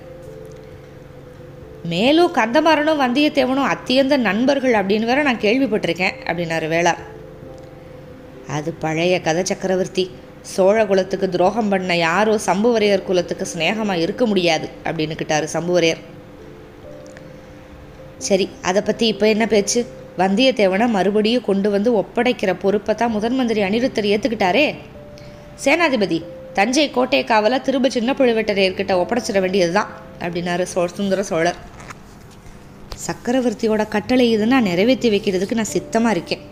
மேலும் 1.91 2.35
கந்தமாறனும் 2.38 3.01
வந்தியத்தேவனும் 3.03 3.71
அத்தியந்த 3.73 4.17
நண்பர்கள் 4.27 4.77
அப்படின்னு 4.79 5.09
வேற 5.09 5.21
நான் 5.27 5.43
கேள்விப்பட்டிருக்கேன் 5.45 6.15
அப்படின்னாரு 6.27 6.67
வேளார் 6.73 7.01
அது 8.57 8.69
பழைய 8.83 9.15
கதை 9.27 9.43
சக்கரவர்த்தி. 9.51 10.05
சோழ 10.53 10.77
குலத்துக்கு 10.85 11.27
துரோகம் 11.33 11.69
பண்ண 11.71 11.95
யாரோ 11.97 12.33
சம்புவரையர் 12.45 13.05
குலத்துக்கு 13.09 13.45
சிநேகமாக 13.51 14.03
இருக்க 14.05 14.23
முடியாது 14.31 14.67
அப்படின்னு 14.88 15.15
கிட்டாரு 15.19 15.47
சம்புவரையர். 15.55 16.01
சரி 18.27 18.45
அதை 18.69 18.81
பற்றி 18.81 19.05
இப்போ 19.13 19.25
என்ன 19.33 19.45
பேச்சு? 19.53 19.81
வந்தியத்தேவனை 20.22 20.86
மறுபடியும் 20.96 21.46
கொண்டு 21.50 21.67
வந்து 21.75 21.89
ஒப்படைக்கிற 22.01 22.51
பொறுப்பை 22.63 22.93
தான் 23.01 23.13
முதன் 23.15 23.38
மந்திரி 23.39 23.62
அனிருத்தர் 23.67 24.12
ஏற்றுக்கிட்டாரே 24.13 24.65
சேனாதிபதி 25.63 26.20
தஞ்சை 26.58 26.88
கோட்டை 26.96 27.22
காவலை 27.29 27.58
திரும்ப 27.67 27.89
சின்ன 27.96 28.12
பழுவேட்டரையர்கிட்ட 28.17 28.96
ஒப்படைச்சிட 29.01 29.39
வேண்டியது 29.43 29.74
தான் 29.77 29.91
அப்படின்னாரு 30.24 30.65
சோ 30.74 30.82
சுந்தர 30.98 31.22
சோழர். 31.29 31.60
சக்கரவர்த்தியோட 33.05 33.84
கட்டளை 33.96 34.25
இது 34.34 34.46
நான் 34.51 34.70
நிறைவேற்றி 34.70 35.08
வைக்கிறதுக்கு 35.13 35.58
நான் 35.60 35.74
சித்தமாக 35.75 36.15
இருக்கேன். 36.15 36.43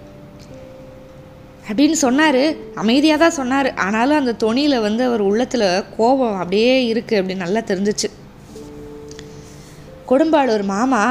அப்படின்னு 1.70 1.98
சொன்னார் 2.06 2.42
அமைதியாக 2.82 3.20
தான் 3.24 3.38
சொன்னார். 3.38 3.70
ஆனாலும் 3.86 4.20
அந்த 4.22 4.34
தொனியில் 4.46 4.84
வந்து 4.88 5.04
அவர் 5.10 5.24
உள்ளத்தில் 5.28 5.68
கோபம் 5.98 6.40
அப்படியே 6.42 6.74
இருக்குது 6.94 7.20
அப்படின்னு 7.20 7.46
நல்லா 7.46 7.62
தெரிஞ்சிச்சு. 7.70 8.10
கொடும்பாளூர் 10.10 10.66
மாமா 10.74 11.04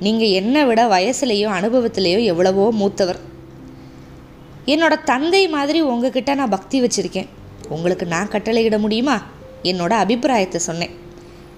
நீங்கள் 0.00 0.34
என்னை 0.40 0.64
விட 0.64 0.80
வயசுலேயோ 0.84 1.48
அனுபவத்திலேயோ 1.58 2.24
எவ்வளவோ 2.24 2.70
மூத்தவர். 2.72 3.20
என்னோட 4.66 4.94
தந்தை 5.04 5.48
மாதிரி 5.48 5.80
உங்ககிட்ட 5.80 6.34
நான் 6.34 6.54
பக்தி 6.56 6.82
வச்சுருக்கேன். 6.82 7.28
உங்களுக்கு 7.68 8.06
நான் 8.06 8.28
கட்டளையிட 8.28 8.78
முடியுமா? 8.78 9.22
என்னோட 9.62 9.90
அபிப்பிராயத்தை 9.90 10.60
சொன்னேன். 10.60 10.90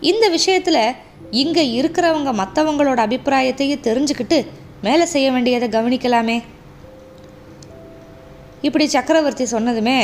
இந்த 0.00 0.28
விஷயத்தில் 0.28 0.82
இங்கே 1.30 1.64
இருக்கிறவங்க 1.80 2.30
மற்றவங்களோட 2.42 3.00
அபிப்பிராயத்தையும் 3.06 3.84
தெரிஞ்சுக்கிட்டு 3.88 4.46
மேலே 4.82 5.04
செய்ய 5.04 5.32
வேண்டியதை 5.32 5.68
கவனிக்கலாமே. 5.68 6.42
இப்படி 8.60 8.86
சக்கரவர்த்தி 8.86 9.44
சொன்னதுமே 9.44 9.98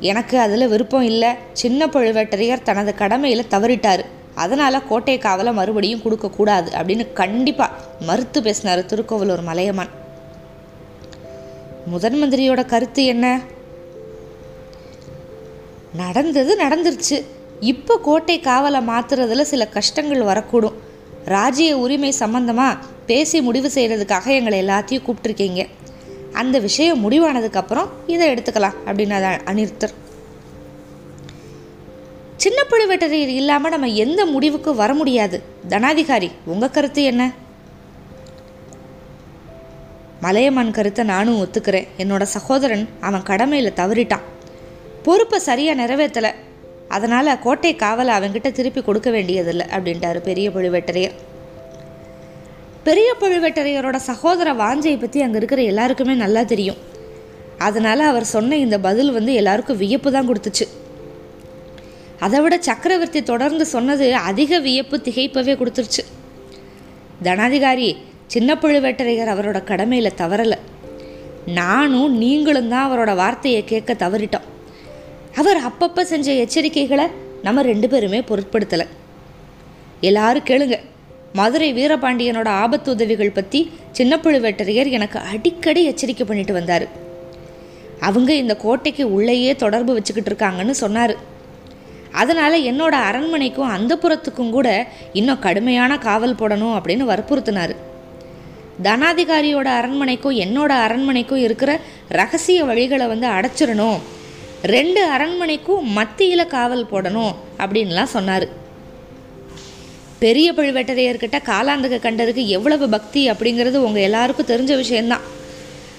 எனக்கு 0.00 0.38
அதில் 0.38 0.68
விருப்பம் 0.68 1.02
இல்லை. 1.02 1.30
சின்ன 1.52 1.86
பழுவேட்டரையர் 1.86 2.62
தனது 2.62 2.94
கடமையில் 2.94 3.50
தவறிட்டார். 3.50 4.04
அதனால் 4.44 4.86
கோட்டை 4.90 5.16
காவலை 5.24 5.52
மறுபடியும் 5.58 6.02
கொடுக்கக்கூடாது 6.04 6.68
அப்படின்னு 6.78 7.04
கண்டிப்பாக 7.20 7.78
மறுத்து 8.08 8.38
பேசினார் 8.46 8.88
திருக்கோவலூர் 8.90 9.48
மலையமான். 9.48 9.92
முதன் 11.92 12.18
மந்திரியோட 12.20 12.62
கருத்து 12.72 13.02
என்ன? 13.12 13.26
நடந்தது 16.00 16.52
நடந்துருச்சு. 16.64 17.18
இப்போ 17.72 17.94
கோட்டை 18.08 18.36
காவலை 18.48 18.80
மாற்றுறதுல 18.90 19.44
சில 19.52 19.62
கஷ்டங்கள் 19.76 20.28
வரக்கூடும். 20.30 20.76
ராஜ்ய 21.34 21.70
உரிமை 21.84 22.10
சம்பந்தமாக 22.22 22.78
பேசி 23.08 23.38
முடிவு 23.46 23.68
செய்கிறதுக்காக 23.74 24.26
எங்களை 24.38 24.58
எல்லாத்தையும் 24.64 25.06
கூப்பிட்ருக்கீங்க 25.06 25.62
அந்த 26.40 26.56
விஷயம் 26.66 27.02
முடிவானதுக்கப்புறம் 27.04 27.88
இதை 28.12 28.26
எடுத்துக்கலாம் 28.32 28.78
அப்படின்னு 28.86 29.16
அனிருத்தர். 29.50 29.94
சின்ன 32.42 32.58
பழுவேட்டரையர் 32.70 33.32
இல்லாமல் 33.40 33.72
நம்ம 33.74 33.88
எந்த 34.04 34.20
முடிவுக்கும் 34.34 34.78
வர 34.80 34.90
முடியாது. 34.98 35.38
தனாதிகாரி 35.72 36.28
உங்கள் 36.52 36.72
கருத்து 36.76 37.02
என்ன? 37.10 37.22
மலையமான் 40.24 40.76
கருத்தை 40.78 41.02
நானும் 41.12 41.40
ஒத்துக்கிறேன். 41.42 41.88
என்னோட 42.02 42.24
சகோதரன் 42.36 42.84
அவன் 43.08 43.26
கடமையில் 43.30 43.78
தவறிட்டான். 43.80 44.24
பொறுப்பை 45.06 45.38
சரியாக 45.48 45.80
நிறைவேற்றலை 45.82 46.32
அதனால் 46.96 47.40
கோட்டை 47.44 47.72
காவலை 47.84 48.12
அவன்கிட்ட 48.18 48.48
திருப்பி 48.58 48.80
கொடுக்க 48.88 49.08
வேண்டியதில்லை 49.16 49.66
அப்படின்ட்டாரு 49.74 50.20
பெரிய 50.28 50.46
பழுவேட்டரையர் 50.56 51.16
பெரிய 52.88 53.08
பழுவேட்டரையரோட 53.22 53.98
சகோதர 54.10 54.52
வாஞ்சையை 54.64 54.98
பற்றி 55.00 55.20
அங்கே 55.24 55.38
இருக்கிற 55.40 55.62
எல்லாருக்குமே 55.70 56.14
நல்லா 56.24 56.42
தெரியும். 56.52 56.78
அதனால் 57.66 58.10
அவர் 58.10 58.32
சொன்ன 58.34 58.56
இந்த 58.66 58.76
பதில் 58.86 59.16
வந்து 59.16 59.32
எல்லாருக்கும் 59.40 59.80
வியப்பு 59.82 60.10
தான் 60.14 60.28
கொடுத்துச்சு. 60.28 60.66
அதை 62.20 62.40
விட 62.40 62.56
சக்கரவர்த்தி 62.58 63.22
தொடர்ந்து 63.22 63.64
சொன்னது 63.66 64.14
அதிக 64.14 64.58
வியப்பு 64.58 64.96
திகைப்பவே 65.04 65.54
கொடுத்துருச்சு. 65.54 66.02
தனாதிகாரி 67.22 67.96
சின்ன 68.26 68.54
பழுவேட்டரையர் 68.54 69.32
அவரோட 69.34 69.64
கடமையில் 69.64 70.18
தவறலை. 70.18 70.58
நானும் 71.46 72.18
நீங்களும் 72.18 72.68
தான் 72.68 72.86
அவரோட 72.90 73.16
வார்த்தையை 73.16 73.64
கேட்க 73.64 73.94
தவறிட்டோம். 73.94 74.46
அவர் 75.34 75.60
அப்பப்போ 75.68 76.00
செஞ்ச 76.00 76.32
எச்சரிக்கைகளை 76.32 77.06
நம்ம 77.42 77.62
ரெண்டு 77.62 77.88
பேருமே 77.88 78.20
பொருட்படுத்தலை. 78.20 78.86
எல்லாரும் 80.00 80.48
கேளுங்க. 80.50 80.78
மதுரை 81.32 81.74
வீரபாண்டியனோட 81.74 82.48
ஆபத்து 82.62 82.90
உதவிகள் 82.90 83.36
பற்றி 83.38 83.70
சின்ன 83.92 84.16
பழுவேட்டரையர் 84.16 84.90
எனக்கு 84.90 85.18
அடிக்கடி 85.18 85.84
எச்சரிக்கை 85.84 86.26
பண்ணிட்டு 86.26 86.52
வந்தார். 86.52 86.86
அவங்க 88.00 88.30
இந்த 88.34 88.56
கோட்டைக்கு 88.56 89.12
உள்ளேயே 89.12 89.56
தொடர்பு 89.56 89.92
வச்சுக்கிட்டு 89.92 90.32
இருக்காங்கன்னு 90.32 90.70
சொன்னார். 90.70 91.14
அதனால் 92.12 92.62
என்னோட 92.62 92.94
அரண்மனைக்கும் 93.10 93.68
அந்த 93.68 93.98
புறத்துக்கும் 94.02 94.50
கூட 94.50 94.86
இன்னும் 95.12 95.38
கடுமையான 95.38 95.98
காவல் 95.98 96.34
போடணும் 96.34 96.76
அப்படின்னு 96.76 97.04
வற்புறுத்தினார். 97.12 97.76
தனாதிகாரியோட 98.82 99.64
அரண்மனைக்கும் 99.64 100.38
என்னோட 100.38 100.68
அரண்மனைக்கும் 100.68 101.38
இருக்கிற 101.38 101.80
ரகசிய 102.08 102.64
வழிகளை 102.64 103.06
வந்து 103.06 103.28
அடைச்சிடணும். 103.28 103.98
ரெண்டு 104.62 105.04
அரண்மனைக்கும் 105.04 105.88
மத்தியில் 105.88 106.46
காவல் 106.46 106.86
போடணும் 106.92 107.34
அப்படின்லாம் 107.58 108.14
சொன்னார். 108.16 108.48
பெரிய 110.18 110.52
பழுவேட்டரையர்கிட்ட 110.52 111.38
காலாந்தக 111.44 111.98
கண்டதுக்கு 111.98 112.46
எவ்வளவு 112.46 112.88
பக்தி 112.88 113.30
அப்படிங்கிறது 113.30 113.76
உங்கள் 113.76 114.02
எல்லாருக்கும் 114.02 114.46
தெரிஞ்ச 114.46 114.76
விஷயந்தான் 114.76 115.20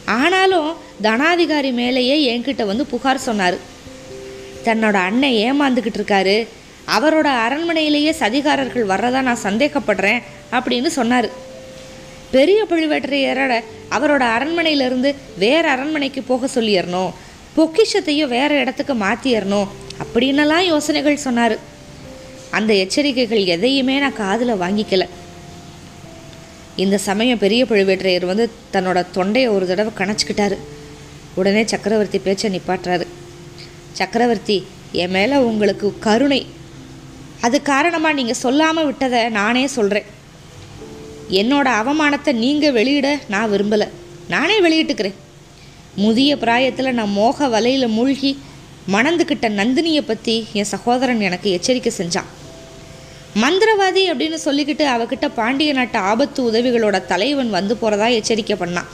ஆனாலும் 0.06 0.74
தனாதிகாரி 1.02 1.74
மேலேயே 1.74 2.38
என்கிட்ட 2.38 2.66
வந்து 2.66 2.86
புகார் 2.86 3.18
சொன்னார். 3.18 3.58
தன்னோட 4.66 4.94
அண்ணன் 4.94 5.40
ஏமாந்துக்கிட்டு 5.46 6.00
இருக்காரு. 6.02 6.48
அவரோட 6.98 7.28
அரண்மனையிலேயே 7.46 8.12
சதிகாரர்கள் 8.20 8.90
வர்றதா 8.92 9.22
நான் 9.22 9.44
சந்தேகப்படுறேன் 9.44 10.22
அப்படின்னு 10.52 10.88
சொன்னார். 10.88 11.30
பெரிய 12.32 12.66
பழுவேட்டரையரோட 12.70 13.54
அவரோட 13.92 14.24
அரண்மனையிலேருந்து 14.36 15.16
வேற 15.38 15.70
அரண்மனைக்கு 15.70 16.22
போக 16.22 16.48
சொல்லிடணும் 16.56 17.12
பொக்கிஷத்தையும் 17.58 18.34
வேற 18.38 18.52
இடத்துக்கு 18.56 18.94
மாற்றிடணும் 18.94 19.68
அப்படின்னலாம் 20.04 20.68
யோசனைகள் 20.74 21.26
சொன்னார். 21.28 21.56
அந்த 22.50 22.74
எச்சரிக்கைகள் 22.74 23.46
எதையுமே 23.46 24.00
நான் 24.00 24.20
காதில் 24.22 24.62
வாங்கிக்கல. 24.64 25.06
இந்த 26.76 26.98
சமயம் 26.98 27.38
பெரிய 27.38 27.66
பழுவேட்டரையர் 27.66 28.26
வந்து 28.26 28.50
தன்னோட 28.74 29.06
தொண்டையை 29.12 29.50
ஒரு 29.52 29.68
தடவை 29.68 29.94
கணச்சிக்கிட்டாரு 29.98 30.58
உடனே 31.34 31.64
சக்கரவர்த்தி 31.66 32.20
பேச்சை 32.20 32.48
நிப்பாட்டுறாரு. 32.56 33.08
சக்கரவர்த்தி 34.02 34.58
என் 35.02 35.14
மேலே 35.16 35.38
உங்களுக்கு 35.50 35.88
கருணை. 36.06 36.42
அது 37.46 37.58
காரணமாக 37.72 38.18
நீங்கள் 38.20 38.40
சொல்லாமல் 38.44 38.88
விட்டதை 38.88 39.22
நானே 39.40 39.64
சொல்கிறேன் 39.78 40.10
என்னோட 41.40 41.68
அவமானத்தை 41.82 42.32
நீங்கள் 42.44 42.76
வெளியிட 42.78 43.08
நான் 43.34 43.52
விரும்பலை. 43.54 43.88
நானே 44.34 44.56
வெளியிட்டுக்கிறேன். 44.66 45.18
முதிய 46.04 46.32
பிராயத்தில் 46.44 46.98
நான் 47.00 47.16
மோக 47.20 47.48
வலையில் 47.54 47.96
மூழ்கி 47.98 48.32
மணந்துக்கிட்ட 48.94 49.48
நந்தினியை 49.60 50.04
பற்றி 50.06 50.36
என் 50.60 50.72
சகோதரன் 50.74 51.26
எனக்கு 51.28 51.50
எச்சரிக்கை 51.58 51.92
செஞ்சான். 51.98 52.30
மந்திரவாதி 53.44 54.04
அப்படின்னு 54.12 54.38
சொல்லிக்கிட்டு 54.46 54.86
அவகிட்ட 54.94 55.26
பாண்டிய 55.40 55.74
நாட்டு 55.78 55.98
ஆபத்து 56.12 56.40
உதவிகளோட 56.50 56.98
தலைவன் 57.12 57.52
வந்து 57.58 57.76
போகிறதா 57.82 58.08
எச்சரிக்கை 58.20 58.58
பண்ணான். 58.64 58.90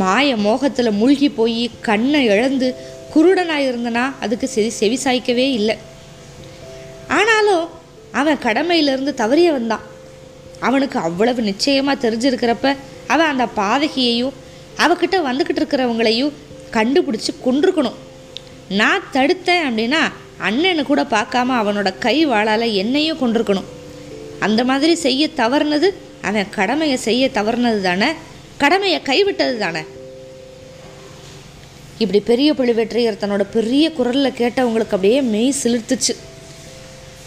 மாய 0.00 0.36
மோகத்தில் 0.46 0.98
மூழ்கி 1.00 1.28
போய் 1.38 1.64
கண்ணை 1.88 2.20
இழந்து 2.32 2.68
குருடனாக 3.14 3.66
இருந்தனா 3.68 4.04
அதுக்கு 4.20 4.48
செவி 4.48 4.70
செவி 4.80 4.98
சாய்க்கவே 5.04 5.46
இல்லை. 5.58 5.76
ஆனாலும் 7.08 7.68
அவன் 8.12 8.42
கடமையிலிருந்து 8.44 9.12
தவறிய 9.22 9.50
வந்தான். 9.50 9.84
அவனுக்கு 10.60 10.98
அவ்வளவு 10.98 11.42
நிச்சயமாக 11.42 12.08
தெரிஞ்சிருக்கிறப்ப 12.08 12.76
அவன் 13.06 13.30
அந்த 13.32 13.46
பாதகியையும் 13.56 14.36
அவகிட்ட 14.84 15.16
வந்துக்கிட்டு 15.28 15.60
இருக்கிறவங்களையும் 15.62 16.32
கண்டுபிடிச்சி 16.72 17.32
கொண்டிருக்கணும் 17.46 17.98
நான் 18.68 19.08
தடுத்தேன் 19.12 19.64
அப்படின்னா 19.66 20.02
அண்ணனை 20.38 20.82
கூட 20.84 21.02
பார்க்காம 21.02 21.56
அவனோட 21.60 21.98
கை 21.98 22.26
வாழால் 22.26 22.66
என்னையும் 22.82 23.20
கொண்டிருக்கணும் 23.22 23.68
அந்த 24.38 24.64
மாதிரி 24.64 24.94
செய்ய 24.94 25.28
தவறுனது 25.36 25.90
அவன் 26.22 26.48
கடமையை 26.50 26.96
செய்ய 26.96 27.28
தவறுனது 27.34 27.80
தானே 27.80 28.08
கடமையை 28.56 29.00
கைவிட்டது 29.00 29.56
தானே. 29.58 29.82
இப்படி 32.04 32.20
பெரிய 32.30 32.50
பழுவேற்றையர் 32.58 33.20
தன்னோட 33.22 33.44
பெரிய 33.56 33.84
குரலில் 33.98 34.38
கேட்டவங்களுக்கு 34.40 34.96
அப்படியே 34.96 35.20
மெய் 35.32 35.52
சிலிர்த்துச்சு. 35.62 36.14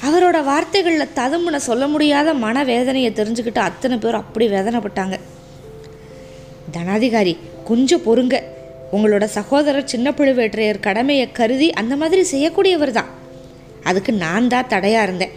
அவரோட 0.07 0.37
வார்த்தைகளில் 0.49 1.13
ததும்புன 1.19 1.59
சொல்ல 1.67 1.83
முடியாத 1.93 2.33
மனவேதனையை 2.43 3.11
தெரிஞ்சுக்கிட்டு 3.19 3.61
அத்தனை 3.69 3.95
பேர் 4.03 4.19
அப்படி 4.21 4.47
வேதனைப்பட்டாங்க. 4.55 5.15
தனாதிகாரி 6.75 7.33
கொஞ்சம் 7.69 8.05
பொறுங்க. 8.07 8.35
உங்களோட 8.95 9.25
சகோதரர் 9.37 9.89
சின்ன 9.93 10.13
பழுவேற்றையர் 10.19 10.85
கடமையை 10.87 11.25
கருதி 11.39 11.69
அந்த 11.81 11.93
மாதிரி 12.01 12.21
செய்யக்கூடியவர் 12.33 12.95
தான். 12.99 13.11
அதுக்கு 13.89 14.11
நான் 14.25 14.51
தான் 14.53 14.71
தடையாக 14.75 15.07
இருந்தேன். 15.07 15.35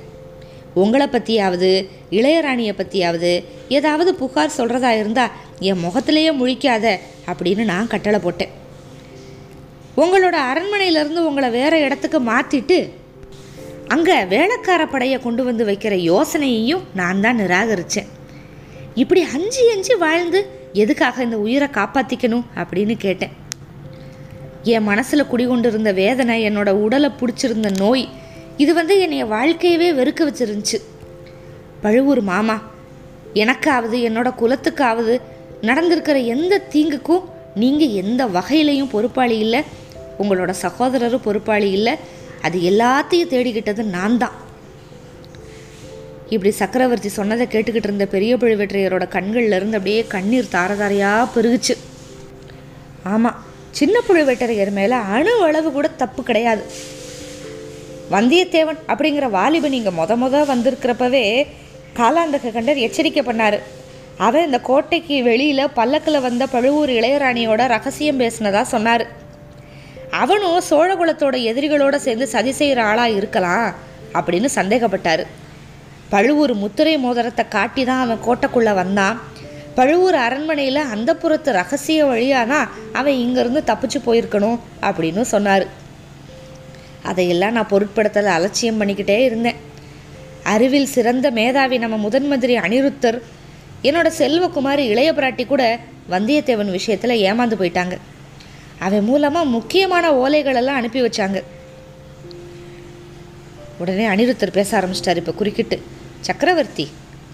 உங்களை 0.83 1.07
பற்றியாவது 1.15 1.71
இளையராணியை 2.19 2.75
பற்றியாவது 2.81 3.33
ஏதாவது 3.79 4.11
புகார் 4.23 4.57
சொல்கிறதா 4.61 4.93
இருந்தால் 5.01 5.35
என் 5.71 5.85
முகத்திலேயே 5.87 6.33
முழிக்காத 6.41 6.97
அப்படின்னு 7.31 7.65
நான் 7.75 7.93
கட்டளை 7.95 8.21
போட்டேன். 8.27 8.55
உங்களோட 9.97 10.37
அரண்மனையிலேருந்து 10.51 11.19
உங்களை 11.19 11.51
வேற 11.51 11.79
இடத்துக்கு 11.79 12.21
மாற்றிட்டு 12.21 12.93
அங்கே 13.89 14.25
வேலைக்கார 14.25 14.87
படையை 14.87 15.19
கொண்டு 15.19 15.45
வந்து 15.45 15.65
வைக்கிற 15.65 15.95
யோசனையையும் 15.95 16.83
நான் 16.95 17.21
தான் 17.21 17.39
நிராகரித்தேன் 17.39 18.07
இப்படி 18.95 19.23
அஞ்சு 19.23 19.71
அஞ்சு 19.75 19.99
வாழ்ந்து 19.99 20.51
எதுக்காக 20.73 21.23
இந்த 21.23 21.39
உயிரை 21.39 21.69
காப்பாற்றிக்கணும் 21.69 22.45
அப்படின்னு 22.57 22.97
கேட்டேன். 22.97 23.31
என் 24.63 24.83
மனசில் 24.83 25.27
குடிகொண்டு 25.27 25.69
இருந்த 25.69 25.93
வேதனை 25.93 26.51
என்னோட 26.51 26.71
உடலை 26.71 27.11
பிடிச்சிருந்த 27.21 27.79
நோய் 27.79 28.09
இது 28.57 28.75
வந்து 28.75 29.01
என்னைய 29.01 29.25
வாழ்க்கையவே 29.25 29.89
வெறுக்க 29.95 30.31
வச்சிருந்துச்சு. 30.31 30.79
பழுவூர் 31.81 32.21
மாமா 32.21 32.63
எனக்காவது 33.35 33.99
என்னோட 34.09 34.35
குலத்துக்காவது 34.41 35.21
நடந்திருக்கிற 35.63 36.25
எந்த 36.25 36.63
தீங்குக்கும் 36.73 37.29
நீங்கள் 37.55 37.97
எந்த 38.03 38.27
வகையிலையும் 38.27 38.93
பொறுப்பாளி 38.93 39.39
இல்லை 39.39 39.61
உங்களோட 40.23 40.53
சகோதரரும் 40.63 41.27
பொறுப்பாளி 41.27 41.71
இல்லை 41.71 41.95
அது 42.43 42.59
எல்லாத்தையும் 42.71 43.33
தேடிக்கிட்டது 43.33 43.83
நான் 43.83 44.19
தான். 44.19 44.37
இப்படி 46.29 46.51
சக்கரவர்த்தி 46.51 47.09
சொன்னதை 47.09 47.47
கேட்டுக்கிட்டு 47.47 47.89
இருந்த 47.89 48.07
பெரிய 48.07 48.37
பழுவேற்றையரோட 48.37 49.07
கண்கள்லேருந்து 49.17 49.79
அப்படியே 49.79 50.07
கண்ணீர் 50.07 50.53
தாரதாரையாக 50.53 51.27
பெருகுச்சு. 51.35 51.77
ஆமாம் 53.03 53.41
சின்ன 53.71 54.01
புழுவேட்டரையர் 54.09 54.73
மேலே 54.79 54.97
அணு 55.17 55.43
அளவு 55.47 55.73
கூட 55.73 55.89
தப்பு 55.89 56.23
கிடையாது. 56.23 56.63
வந்தியத்தேவன் 58.15 58.81
அப்படிங்கிற 58.93 59.31
வாலிபன் 59.31 59.73
இங்கே 59.73 59.93
மொத 59.99 60.17
மொத 60.23 60.45
வந்திருக்கிறப்பவே 60.53 61.47
காலாந்தக 61.99 62.53
கண்டர் 62.55 62.85
எச்சரிக்கை 62.87 63.23
பண்ணார். 63.27 63.59
அவன் 64.27 64.47
இந்த 64.49 64.59
கோட்டைக்கு 64.69 65.17
வெளியில் 65.29 65.75
பல்லக்கில் 65.79 66.25
வந்த 66.27 66.45
பழுவூர் 66.55 66.91
இளையராணியோட 66.99 67.61
ரகசியம் 67.75 68.21
பேசினதா 68.21 68.63
சொன்னார். 68.73 69.05
அவனும் 70.23 70.59
சோழகுலத்தோட 70.71 71.37
எதிரிகளோடு 71.51 71.99
சேர்ந்து 72.07 72.27
சதி 72.35 72.53
செய்கிற 72.61 72.81
ஆளாக 72.91 73.17
இருக்கலாம் 73.19 73.67
அப்படின்னு 74.19 74.49
சந்தேகப்பட்டார். 74.59 75.23
பழுவூர் 76.15 76.55
முத்திரை 76.63 76.95
மோதிரத்தை 77.05 77.45
காட்டி 77.49 77.83
தான் 77.91 78.03
அவன் 78.05 78.25
கோட்டைக்குள்ளே 78.27 78.75
வந்தான். 78.83 79.17
பழுவூர் 79.75 80.17
அரண்மனையில் 80.27 80.83
அந்த 80.95 81.11
புறத்து 81.23 81.51
ரகசிய 81.61 82.45
தான் 82.53 82.69
அவன் 82.99 83.19
இங்கேருந்து 83.25 83.63
தப்பிச்சு 83.71 83.99
போயிருக்கணும் 84.07 84.59
அப்படின்னு 84.89 85.25
சொன்னார். 85.35 85.67
அதையெல்லாம் 87.11 87.57
நான் 87.57 87.73
பொருட்படுத்தலை 87.75 88.33
அலட்சியம் 88.39 88.81
பண்ணிக்கிட்டே 88.81 89.19
இருந்தேன். 89.29 89.61
அறிவில் 90.55 90.93
சிறந்த 90.97 91.27
மேதாவி 91.39 91.77
நம்ம 91.85 91.97
முதன் 92.07 92.29
மந்திரி 92.31 92.55
அனிருத்தர் 92.67 93.19
என்னோட 93.89 94.09
செல்வகுமாரி 94.19 94.85
இளைய 94.93 95.11
பிராட்டி 95.19 95.45
கூட 95.47 95.65
வந்தியத்தேவன் 96.15 96.71
விஷயத்தில் 96.79 97.21
ஏமாந்து 97.29 97.57
போயிட்டாங்க. 97.61 97.95
அவன் 98.87 99.07
மூலமாக 99.11 99.53
முக்கியமான 99.57 100.05
ஓலைகளெல்லாம் 100.23 100.81
அனுப்பி 100.81 101.01
வச்சாங்க. 101.03 101.39
உடனே 103.83 104.07
அனிருத்தர் 104.13 104.59
பேச 104.59 104.71
ஆரம்பிச்சிட்டார் 104.81 105.21
இப்போ 105.23 105.33
குறுக்கிட்டு. 105.41 105.77
சக்கரவர்த்தி 106.29 106.87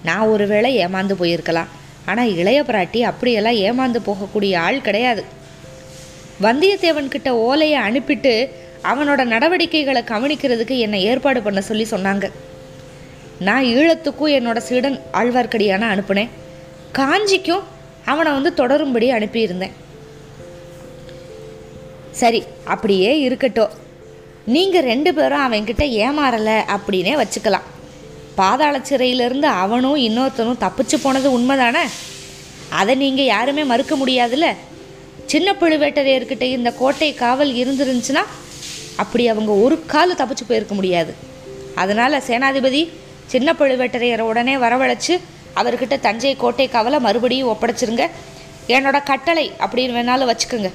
நான் 0.08 0.30
ஒருவேளை 0.34 0.70
ஏமாந்து 0.84 1.14
போயிருக்கலாம். 1.22 1.72
ஆனால் 2.10 2.34
இளைய 2.40 2.58
பிராட்டி 2.68 3.00
அப்படியெல்லாம் 3.10 3.58
ஏமாந்து 3.66 4.00
போகக்கூடிய 4.08 4.54
ஆள் 4.66 4.84
கிடையாது. 4.88 5.24
வந்தியத்தேவன் 6.46 7.12
கிட்ட 7.14 7.30
ஓலையை 7.48 7.78
அனுப்பிட்டு 7.88 8.34
அவனோட 8.90 9.20
நடவடிக்கைகளை 9.34 10.02
கவனிக்கிறதுக்கு 10.12 10.76
என்னை 10.86 11.00
ஏற்பாடு 11.10 11.40
பண்ண 11.42 11.60
சொல்லி 11.70 11.86
சொன்னாங்க. 11.94 12.26
நான் 13.38 13.64
ஈழத்துக்கும் 13.64 14.34
என்னோட 14.36 14.58
சீடன் 14.58 15.00
ஆழ்வார்க்கடியான 15.12 15.88
அனுப்புனேன். 15.94 16.28
காஞ்சிக்கும் 16.92 17.62
அவனை 18.04 18.32
வந்து 18.32 18.52
தொடரும்படி 18.56 19.10
அனுப்பியிருந்தேன். 19.12 19.74
சரி 22.10 22.42
அப்படியே 22.64 23.20
இருக்கட்டும். 23.20 23.70
நீங்கள் 24.44 24.82
ரெண்டு 24.82 25.14
பேரும் 25.14 25.52
அவன்கிட்ட 25.52 25.84
ஏமாறலை 26.04 26.56
அப்படின்னே 26.74 27.14
வச்சுக்கலாம். 27.22 27.66
பாதாள 28.34 28.80
சிறையிலிருந்து 28.82 29.46
அவனும் 29.46 29.96
இன்னொருத்தனும் 29.96 30.62
தப்பிச்சு 30.64 30.96
போனது 31.02 31.38
உண்மைதானே? 31.38 31.84
அதை 32.68 32.94
நீங்கள் 32.94 33.24
யாருமே 33.24 33.64
மறுக்க 33.64 33.96
முடியாதுல்ல? 33.96 34.48
சின்ன 35.26 35.52
பழுவேட்டரையர்கிட்ட 35.52 36.42
இந்த 36.42 36.72
கோட்டை 36.72 37.14
காவல் 37.14 37.52
இருந்துருந்துச்சுன்னா 37.52 38.24
அப்படி 38.96 39.28
அவங்க 39.28 39.52
ஒரு 39.52 39.82
கால் 39.86 40.14
தப்பிச்சு 40.14 40.44
போயிருக்க 40.46 40.74
முடியாது. 40.74 41.14
அதனால் 41.74 42.22
சேனாதிபதி 42.28 42.88
சின்ன 43.26 43.52
பழுவேட்டரையரை 43.52 44.24
உடனே 44.30 44.56
வரவழைச்சு 44.56 45.14
அவர்கிட்ட 45.54 46.00
தஞ்சை 46.00 46.36
கோட்டை 46.36 46.68
கவலை 46.68 47.00
மறுபடியும் 47.00 47.48
ஒப்படைச்சிருங்க. 47.48 48.04
என்னோட 48.68 49.02
கட்டளை 49.04 49.52
அப்படின்னு 49.60 49.96
வேணாலும் 49.98 50.30
வச்சுக்கோங்க. 50.32 50.70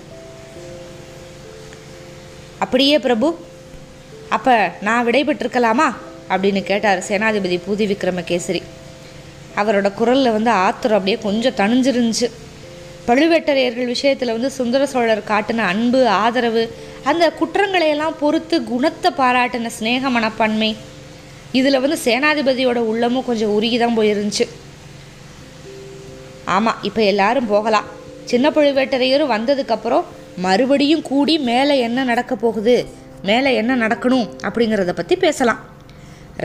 அப்படியே 2.59 2.99
பிரபு 2.99 3.27
அப்போ 4.29 4.73
நான் 4.81 5.07
விடைபெற்றிருக்கலாமா? 5.07 5.87
அப்படின்னு 6.29 6.61
கேட்டார் 6.63 7.05
சேனாதிபதி 7.07 7.57
பூதி 7.67 7.85
விக்ரமகேசரி 7.93 8.61
அவரோட 9.55 9.93
குரலில் 9.93 10.31
வந்து 10.31 10.51
ஆத்திரம் 10.51 10.97
அப்படியே 10.97 11.17
கொஞ்சம் 11.23 11.57
தணிஞ்சிருந்துச்சு. 11.61 12.27
பழுவேட்டரையர்கள் 13.07 13.85
விஷயத்தில் 13.85 14.31
வந்து 14.31 14.49
சுந்தர 14.51 14.85
சோழர் 14.85 15.23
காட்டின 15.27 15.57
அன்பு 15.57 16.07
ஆதரவு 16.07 16.63
அந்த 17.03 17.33
குற்றங்களையெல்லாம் 17.39 18.19
பொறுத்து 18.19 18.63
குணத்தை 18.63 19.11
பாராட்டின 19.17 19.67
சிநேக 19.67 20.09
மனப்பான்மை 20.09 20.77
இதில் 21.59 21.81
வந்து 21.83 21.97
சேனாதிபதியோட 22.05 22.79
உள்ளமும் 22.91 23.27
கொஞ்சம் 23.29 23.53
உருகி 23.57 23.77
தான் 23.83 23.97
போயிருந்துச்சு. 23.97 24.45
ஆமாம் 26.55 26.79
இப்போ 26.87 27.01
எல்லாரும் 27.11 27.51
போகலாம். 27.53 27.87
சின்ன 28.31 28.49
பழுவேட்டரையரும் 28.55 29.33
வந்ததுக்கப்புறம் 29.35 30.07
மறுபடியும் 30.45 31.05
கூடி 31.09 31.33
மேலே 31.49 31.75
என்ன 31.87 32.03
நடக்க 32.11 32.33
போகுது 32.43 32.75
மேலே 33.29 33.49
என்ன 33.61 33.71
நடக்கணும் 33.83 34.27
அப்படிங்கிறத 34.47 34.93
பற்றி 34.99 35.15
பேசலாம். 35.25 35.59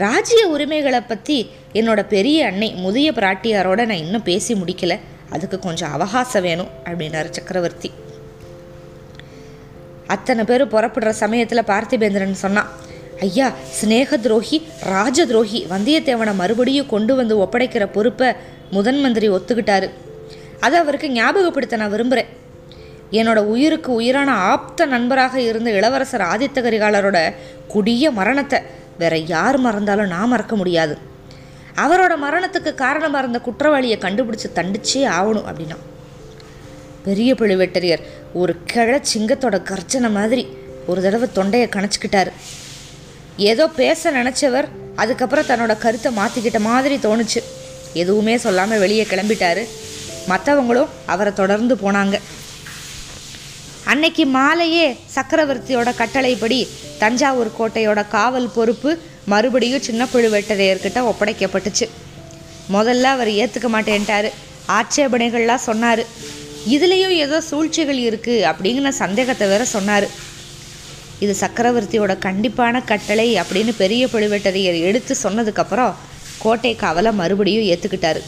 ராஜ்ய 0.04 0.40
உரிமைகளை 0.54 1.00
பற்றி 1.00 1.36
என்னோட 1.78 2.00
பெரிய 2.14 2.38
அன்னை 2.50 2.68
முதிய 2.84 3.10
பிராட்டியாரோட 3.18 3.80
நான் 3.90 4.02
இன்னும் 4.04 4.26
பேசி 4.30 4.54
முடிக்கல. 4.62 4.94
அதுக்கு 5.34 5.58
கொஞ்சம் 5.66 5.92
அவகாசம் 5.96 6.44
வேணும் 6.48 6.72
அப்படின்னாரு 6.86 7.30
சக்கரவர்த்தி. 7.36 7.90
அத்தனை 10.14 10.42
பேர் 10.50 10.64
புறப்படுற 10.74 11.12
சமயத்தில் 11.22 11.68
பார்த்திபேந்திரன் 11.70 12.42
சொன்னான் 12.42 12.68
ஐயா 13.24 13.52
சிநேக 13.80 14.16
துரோகி 14.16 14.66
ராஜ 14.80 15.26
துரோகி 15.26 15.66
வந்தியத்தேவனை 15.70 16.34
மறுபடியும் 16.34 16.86
கொண்டு 16.86 17.14
வந்து 17.14 17.38
ஒப்படைக்கிற 17.38 17.92
பொறுப்பை 17.92 18.32
முதன் 18.70 19.00
மந்திரி 19.00 19.30
ஒத்துக்கிட்டாரு. 19.30 19.90
அதை 20.60 20.78
அவருக்கு 20.78 21.08
ஞாபகப்படுத்த 21.08 21.76
நான் 21.76 21.90
விரும்புகிறேன் 21.90 22.32
என்னோட 23.10 23.36
உயிருக்கு 23.36 23.92
உயிரான 23.92 24.32
ஆப்த 24.32 24.86
நண்பராக 24.86 25.40
இருந்த 25.40 25.70
இளவரசர் 25.70 26.20
ஆதித்த 26.20 26.62
கரிகாலரோட 26.66 27.34
கொடிய 27.68 28.10
மரணத்தை 28.10 28.60
வேற 28.98 29.16
யார் 29.16 29.58
மறந்தாலும் 29.58 30.06
நான் 30.06 30.28
மறக்க 30.28 30.56
முடியாது. 30.56 30.98
அவரோட 31.76 32.12
மரணத்துக்கு 32.26 32.74
காரணமாக 32.74 33.18
இருந்த 33.18 33.38
குற்றவாளியை 33.38 33.98
கண்டுபிடிச்சு 33.98 34.50
தண்டிச்சே 34.54 35.02
ஆகணும் 35.18 35.48
அப்படின்னா. 35.50 35.78
பெரிய 37.04 37.34
பழுவேட்டரையர் 37.34 38.04
ஒரு 38.32 38.56
கிழ 38.64 39.00
சிங்கத்தோட 39.14 39.56
கர்ச்சனை 39.62 40.10
மாதிரி 40.10 40.46
ஒரு 40.86 41.02
தடவை 41.02 41.28
தொண்டையை 41.32 41.68
கணச்சிக்கிட்டாரு. 41.68 42.32
ஏதோ 43.36 43.68
பேச 43.68 44.10
நினச்சவர் 44.10 44.66
அதுக்கப்புறம் 44.96 45.46
தன்னோட 45.46 45.78
கருத்தை 45.78 46.12
மாற்றிக்கிட்ட 46.16 46.60
மாதிரி 46.60 46.96
தோணுச்சு. 46.96 47.40
எதுவுமே 47.92 48.36
சொல்லாமல் 48.36 48.78
வெளியே 48.78 49.04
கிளம்பிட்டாரு. 49.04 49.64
மற்றவங்களும் 50.28 50.92
அவரை 51.06 51.32
தொடர்ந்து 51.32 51.74
போனாங்க. 51.74 52.20
அன்னைக்கு 53.84 54.26
மாலையே 54.26 54.96
சக்கரவர்த்தியோட 55.14 55.94
கட்டளைப்படி 55.96 56.68
தஞ்சாவூர் 56.98 57.56
கோட்டையோட 57.58 58.08
காவல் 58.08 58.50
பொறுப்பு 58.54 58.98
மறுபடியும் 59.24 59.82
சின்ன 59.82 60.06
பழுவேட்டரையர்கிட்ட 60.12 61.00
ஒப்படைக்கப்பட்டுச்சு. 61.10 61.88
முதல்ல 62.72 63.02
அவர் 63.02 63.28
ஏற்றுக்க 63.28 63.68
மாட்டேன்ட்டார். 63.76 64.30
ஆட்சேபனைகள்லாம் 64.68 65.66
சொன்னார். 65.70 66.04
இதுலேயும் 66.74 67.16
ஏதோ 67.24 67.40
சூழ்ச்சிகள் 67.40 67.98
இருக்குது 67.98 68.46
அப்படிங்கிற 68.50 68.88
சந்தேகத்தை 68.88 69.48
வேற 69.48 69.64
சொன்னார். 69.64 70.06
இது 71.20 71.34
சக்கரவர்த்தியோட 71.40 72.12
கண்டிப்பான 72.26 72.84
கட்டளை 72.84 73.28
அப்படின்னு 73.40 73.72
பெரிய 73.78 74.06
பழுவேட்டரையர் 74.06 74.78
எடுத்து 74.88 75.14
சொன்னதுக்கப்புறம் 75.22 75.94
கோட்டை 76.38 76.76
காவலை 76.80 77.12
மறுபடியும் 77.12 77.68
ஏற்றுக்கிட்டாரு 77.72 78.22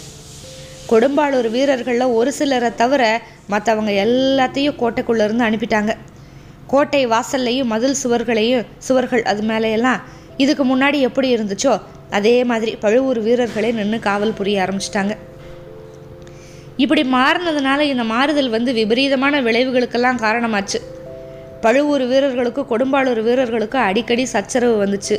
கொடும்பாளூர் 0.90 1.48
வீரர்களில் 1.51 2.14
ஒரு 2.18 2.31
சிலரை 2.33 2.70
தவிர 2.74 3.03
மற்றவங்க 3.51 3.92
எல்லாத்தையும் 4.05 4.79
கோட்டைக்குள்ளேருந்து 4.81 5.44
அனுப்பிட்டாங்க. 5.48 5.92
கோட்டை 6.66 7.03
வாசல்லையும் 7.07 7.70
மதில் 7.72 7.98
சுவர்களையும் 8.03 8.66
சுவர்கள் 8.79 9.22
அது 9.22 9.42
மேலேயெல்லாம் 9.42 10.01
இதுக்கு 10.37 10.64
முன்னாடி 10.70 10.98
எப்படி 11.01 11.29
இருந்துச்சோ 11.37 11.81
அதே 12.11 12.44
மாதிரி 12.44 12.72
பழுவூர் 12.77 13.20
வீரர்களே 13.20 13.70
நின்று 13.72 13.98
காவல் 13.98 14.37
புரிய 14.38 14.64
ஆரம்பிச்சிட்டாங்க. 14.64 15.14
இப்படி 16.77 17.03
மாறினதுனால 17.03 17.81
இந்த 17.81 18.05
மாறுதல் 18.05 18.51
வந்து 18.51 18.72
விபரீதமான 18.72 19.42
விளைவுகளுக்கெல்லாம் 19.42 20.22
காரணமாச்சு. 20.27 20.81
பழுவூர் 21.64 22.04
வீரர்களுக்கும் 22.10 22.68
கொடும்பாளூர் 22.72 23.20
வீரர்களுக்கும் 23.28 23.86
அடிக்கடி 23.88 24.24
சச்சரவு 24.34 24.76
வந்துச்சு. 24.84 25.16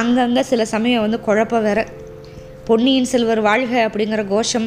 அங்கங்கே 0.00 0.42
சில 0.50 0.64
சமயம் 0.74 1.04
வந்து 1.04 1.18
குழப்பம் 1.20 1.64
வேற. 1.68 1.80
பொன்னியின் 2.68 3.10
செல்வர் 3.12 3.40
வாழ்க 3.48 3.72
அப்படிங்கிற 3.88 4.22
கோஷம் 4.34 4.66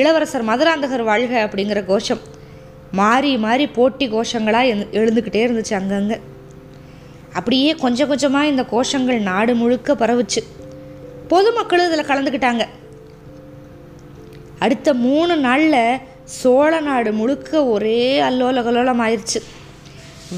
இளவரசர் 0.00 0.48
மதுராந்தகர் 0.50 1.04
வாழ்க 1.10 1.32
அப்படிங்கிற 1.46 1.80
கோஷம் 1.90 2.20
மாறி 3.00 3.32
மாறி 3.44 3.66
போட்டி 3.78 4.06
கோஷங்களாக 4.14 4.74
எழுந்துக்கிட்டே 5.00 5.42
இருந்துச்சு 5.46 5.74
அங்கங்கே. 5.80 6.18
அப்படியே 7.38 7.70
கொஞ்சம் 7.84 8.10
கொஞ்சமாக 8.12 8.50
இந்த 8.52 8.64
கோஷங்கள் 8.72 9.20
நாடு 9.30 9.52
முழுக்க 9.62 9.94
பரவுச்சு. 10.02 10.42
பொதுமக்களும் 11.32 11.88
இதில் 11.90 12.10
கலந்துக்கிட்டாங்க 12.10 12.64
அடுத்த 14.64 14.88
மூணு 15.06 15.34
நாளில் 15.46 16.00
சோழ 16.40 16.72
நாடு 16.88 17.10
முழுக்க 17.20 17.64
ஒரே 17.74 18.02
அல்லோல 18.28 18.62
கலோலம் 18.66 19.02
ஆயிடுச்சு 19.04 19.40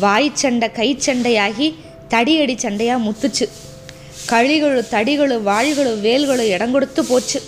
வாய் 0.03 0.29
சண்டை 0.43 0.69
கை 0.79 0.89
சண்டையாகி 1.07 1.67
தடியடி 2.13 2.55
சண்டையாக 2.65 3.05
முத்துச்சு. 3.07 3.47
களிகளும் 4.31 4.91
தடிகளும் 4.95 5.47
வாள்களும் 5.51 6.01
வேல்களும் 6.07 6.53
இடம் 6.57 6.73
கொடுத்து 6.75 7.05
போச்சு. 7.05 7.41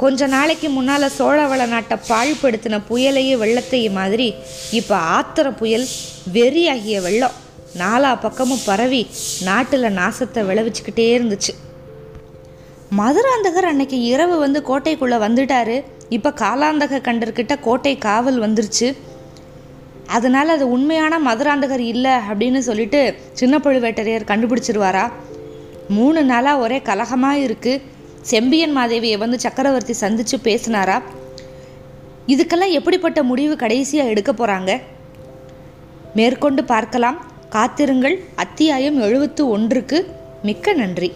கொஞ்ச 0.00 0.26
நாளைக்கு 0.26 0.68
முன்னால் 0.68 1.14
சோழவள 1.18 1.66
நாட்டை 1.66 1.96
பாழ்படுத்தின 2.08 2.80
புயலையும் 2.88 3.42
வெள்ளத்தையும் 3.42 3.96
மாதிரி 3.98 4.34
இப்போ 4.70 4.96
ஆத்திர 5.16 5.50
புயல் 5.60 5.86
வெறியாகிய 6.36 7.00
வெள்ளம். 7.06 7.36
நாலா 7.82 8.10
பக்கமும் 8.20 8.64
பரவி 8.66 9.06
நாட்டில் 9.48 9.94
நாசத்தை 10.00 10.42
விளைவிச்சுக்கிட்டே 10.50 11.06
இருந்துச்சு. 11.16 11.54
மதுராந்தகர் 12.98 13.70
அன்னைக்கு 13.70 14.00
இரவு 14.12 14.36
வந்து 14.38 14.62
கோட்டைக்குள்ளே 14.68 15.18
வந்துட்டாரு. 15.26 15.76
இப்போ 16.16 16.30
காலாந்தக 16.42 17.00
கண்டர்கிட்ட 17.08 17.54
கோட்டை 17.60 17.98
காவல் 17.98 18.42
வந்துருச்சு. 18.44 18.88
அதனால் 20.06 20.48
அது 20.48 20.70
உண்மையான 20.70 21.18
மதுராந்தகர் 21.18 21.78
இல்லை 21.78 22.10
அப்படின்னு 22.10 22.58
சொல்லிட்டு 22.58 23.14
சின்ன 23.32 23.58
பழுவேட்டரையர் 23.58 24.30
கண்டுபிடிச்சிருவாரா? 24.30 25.10
மூணு 25.88 26.24
நாளாக 26.24 26.58
ஒரே 26.58 26.82
கலகமாக 26.82 27.38
இருக்குது 27.38 27.82
செம்பியன் 28.20 28.76
மாதேவியை 28.76 29.18
வந்து 29.18 29.40
சக்கரவர்த்தி 29.40 29.92
சந்தித்து 29.92 30.36
பேசினாரா? 30.36 31.02
இதுக்கெல்லாம் 32.26 32.70
எப்படிப்பட்ட 32.70 33.22
முடிவு 33.22 33.56
கடைசியாக 33.56 34.08
எடுக்க 34.08 34.32
போகிறாங்க 34.32 34.80
மேற்கொண்டு 36.14 36.64
பார்க்கலாம். 36.64 37.20
காத்திருங்கள். 37.48 38.24
அத்தியாயம் 38.34 39.00
எழுபத்து 39.00 39.48
ஒன்றுக்கு 39.48 40.10
மிக்க 40.42 40.72
நன்றி. 40.72 41.12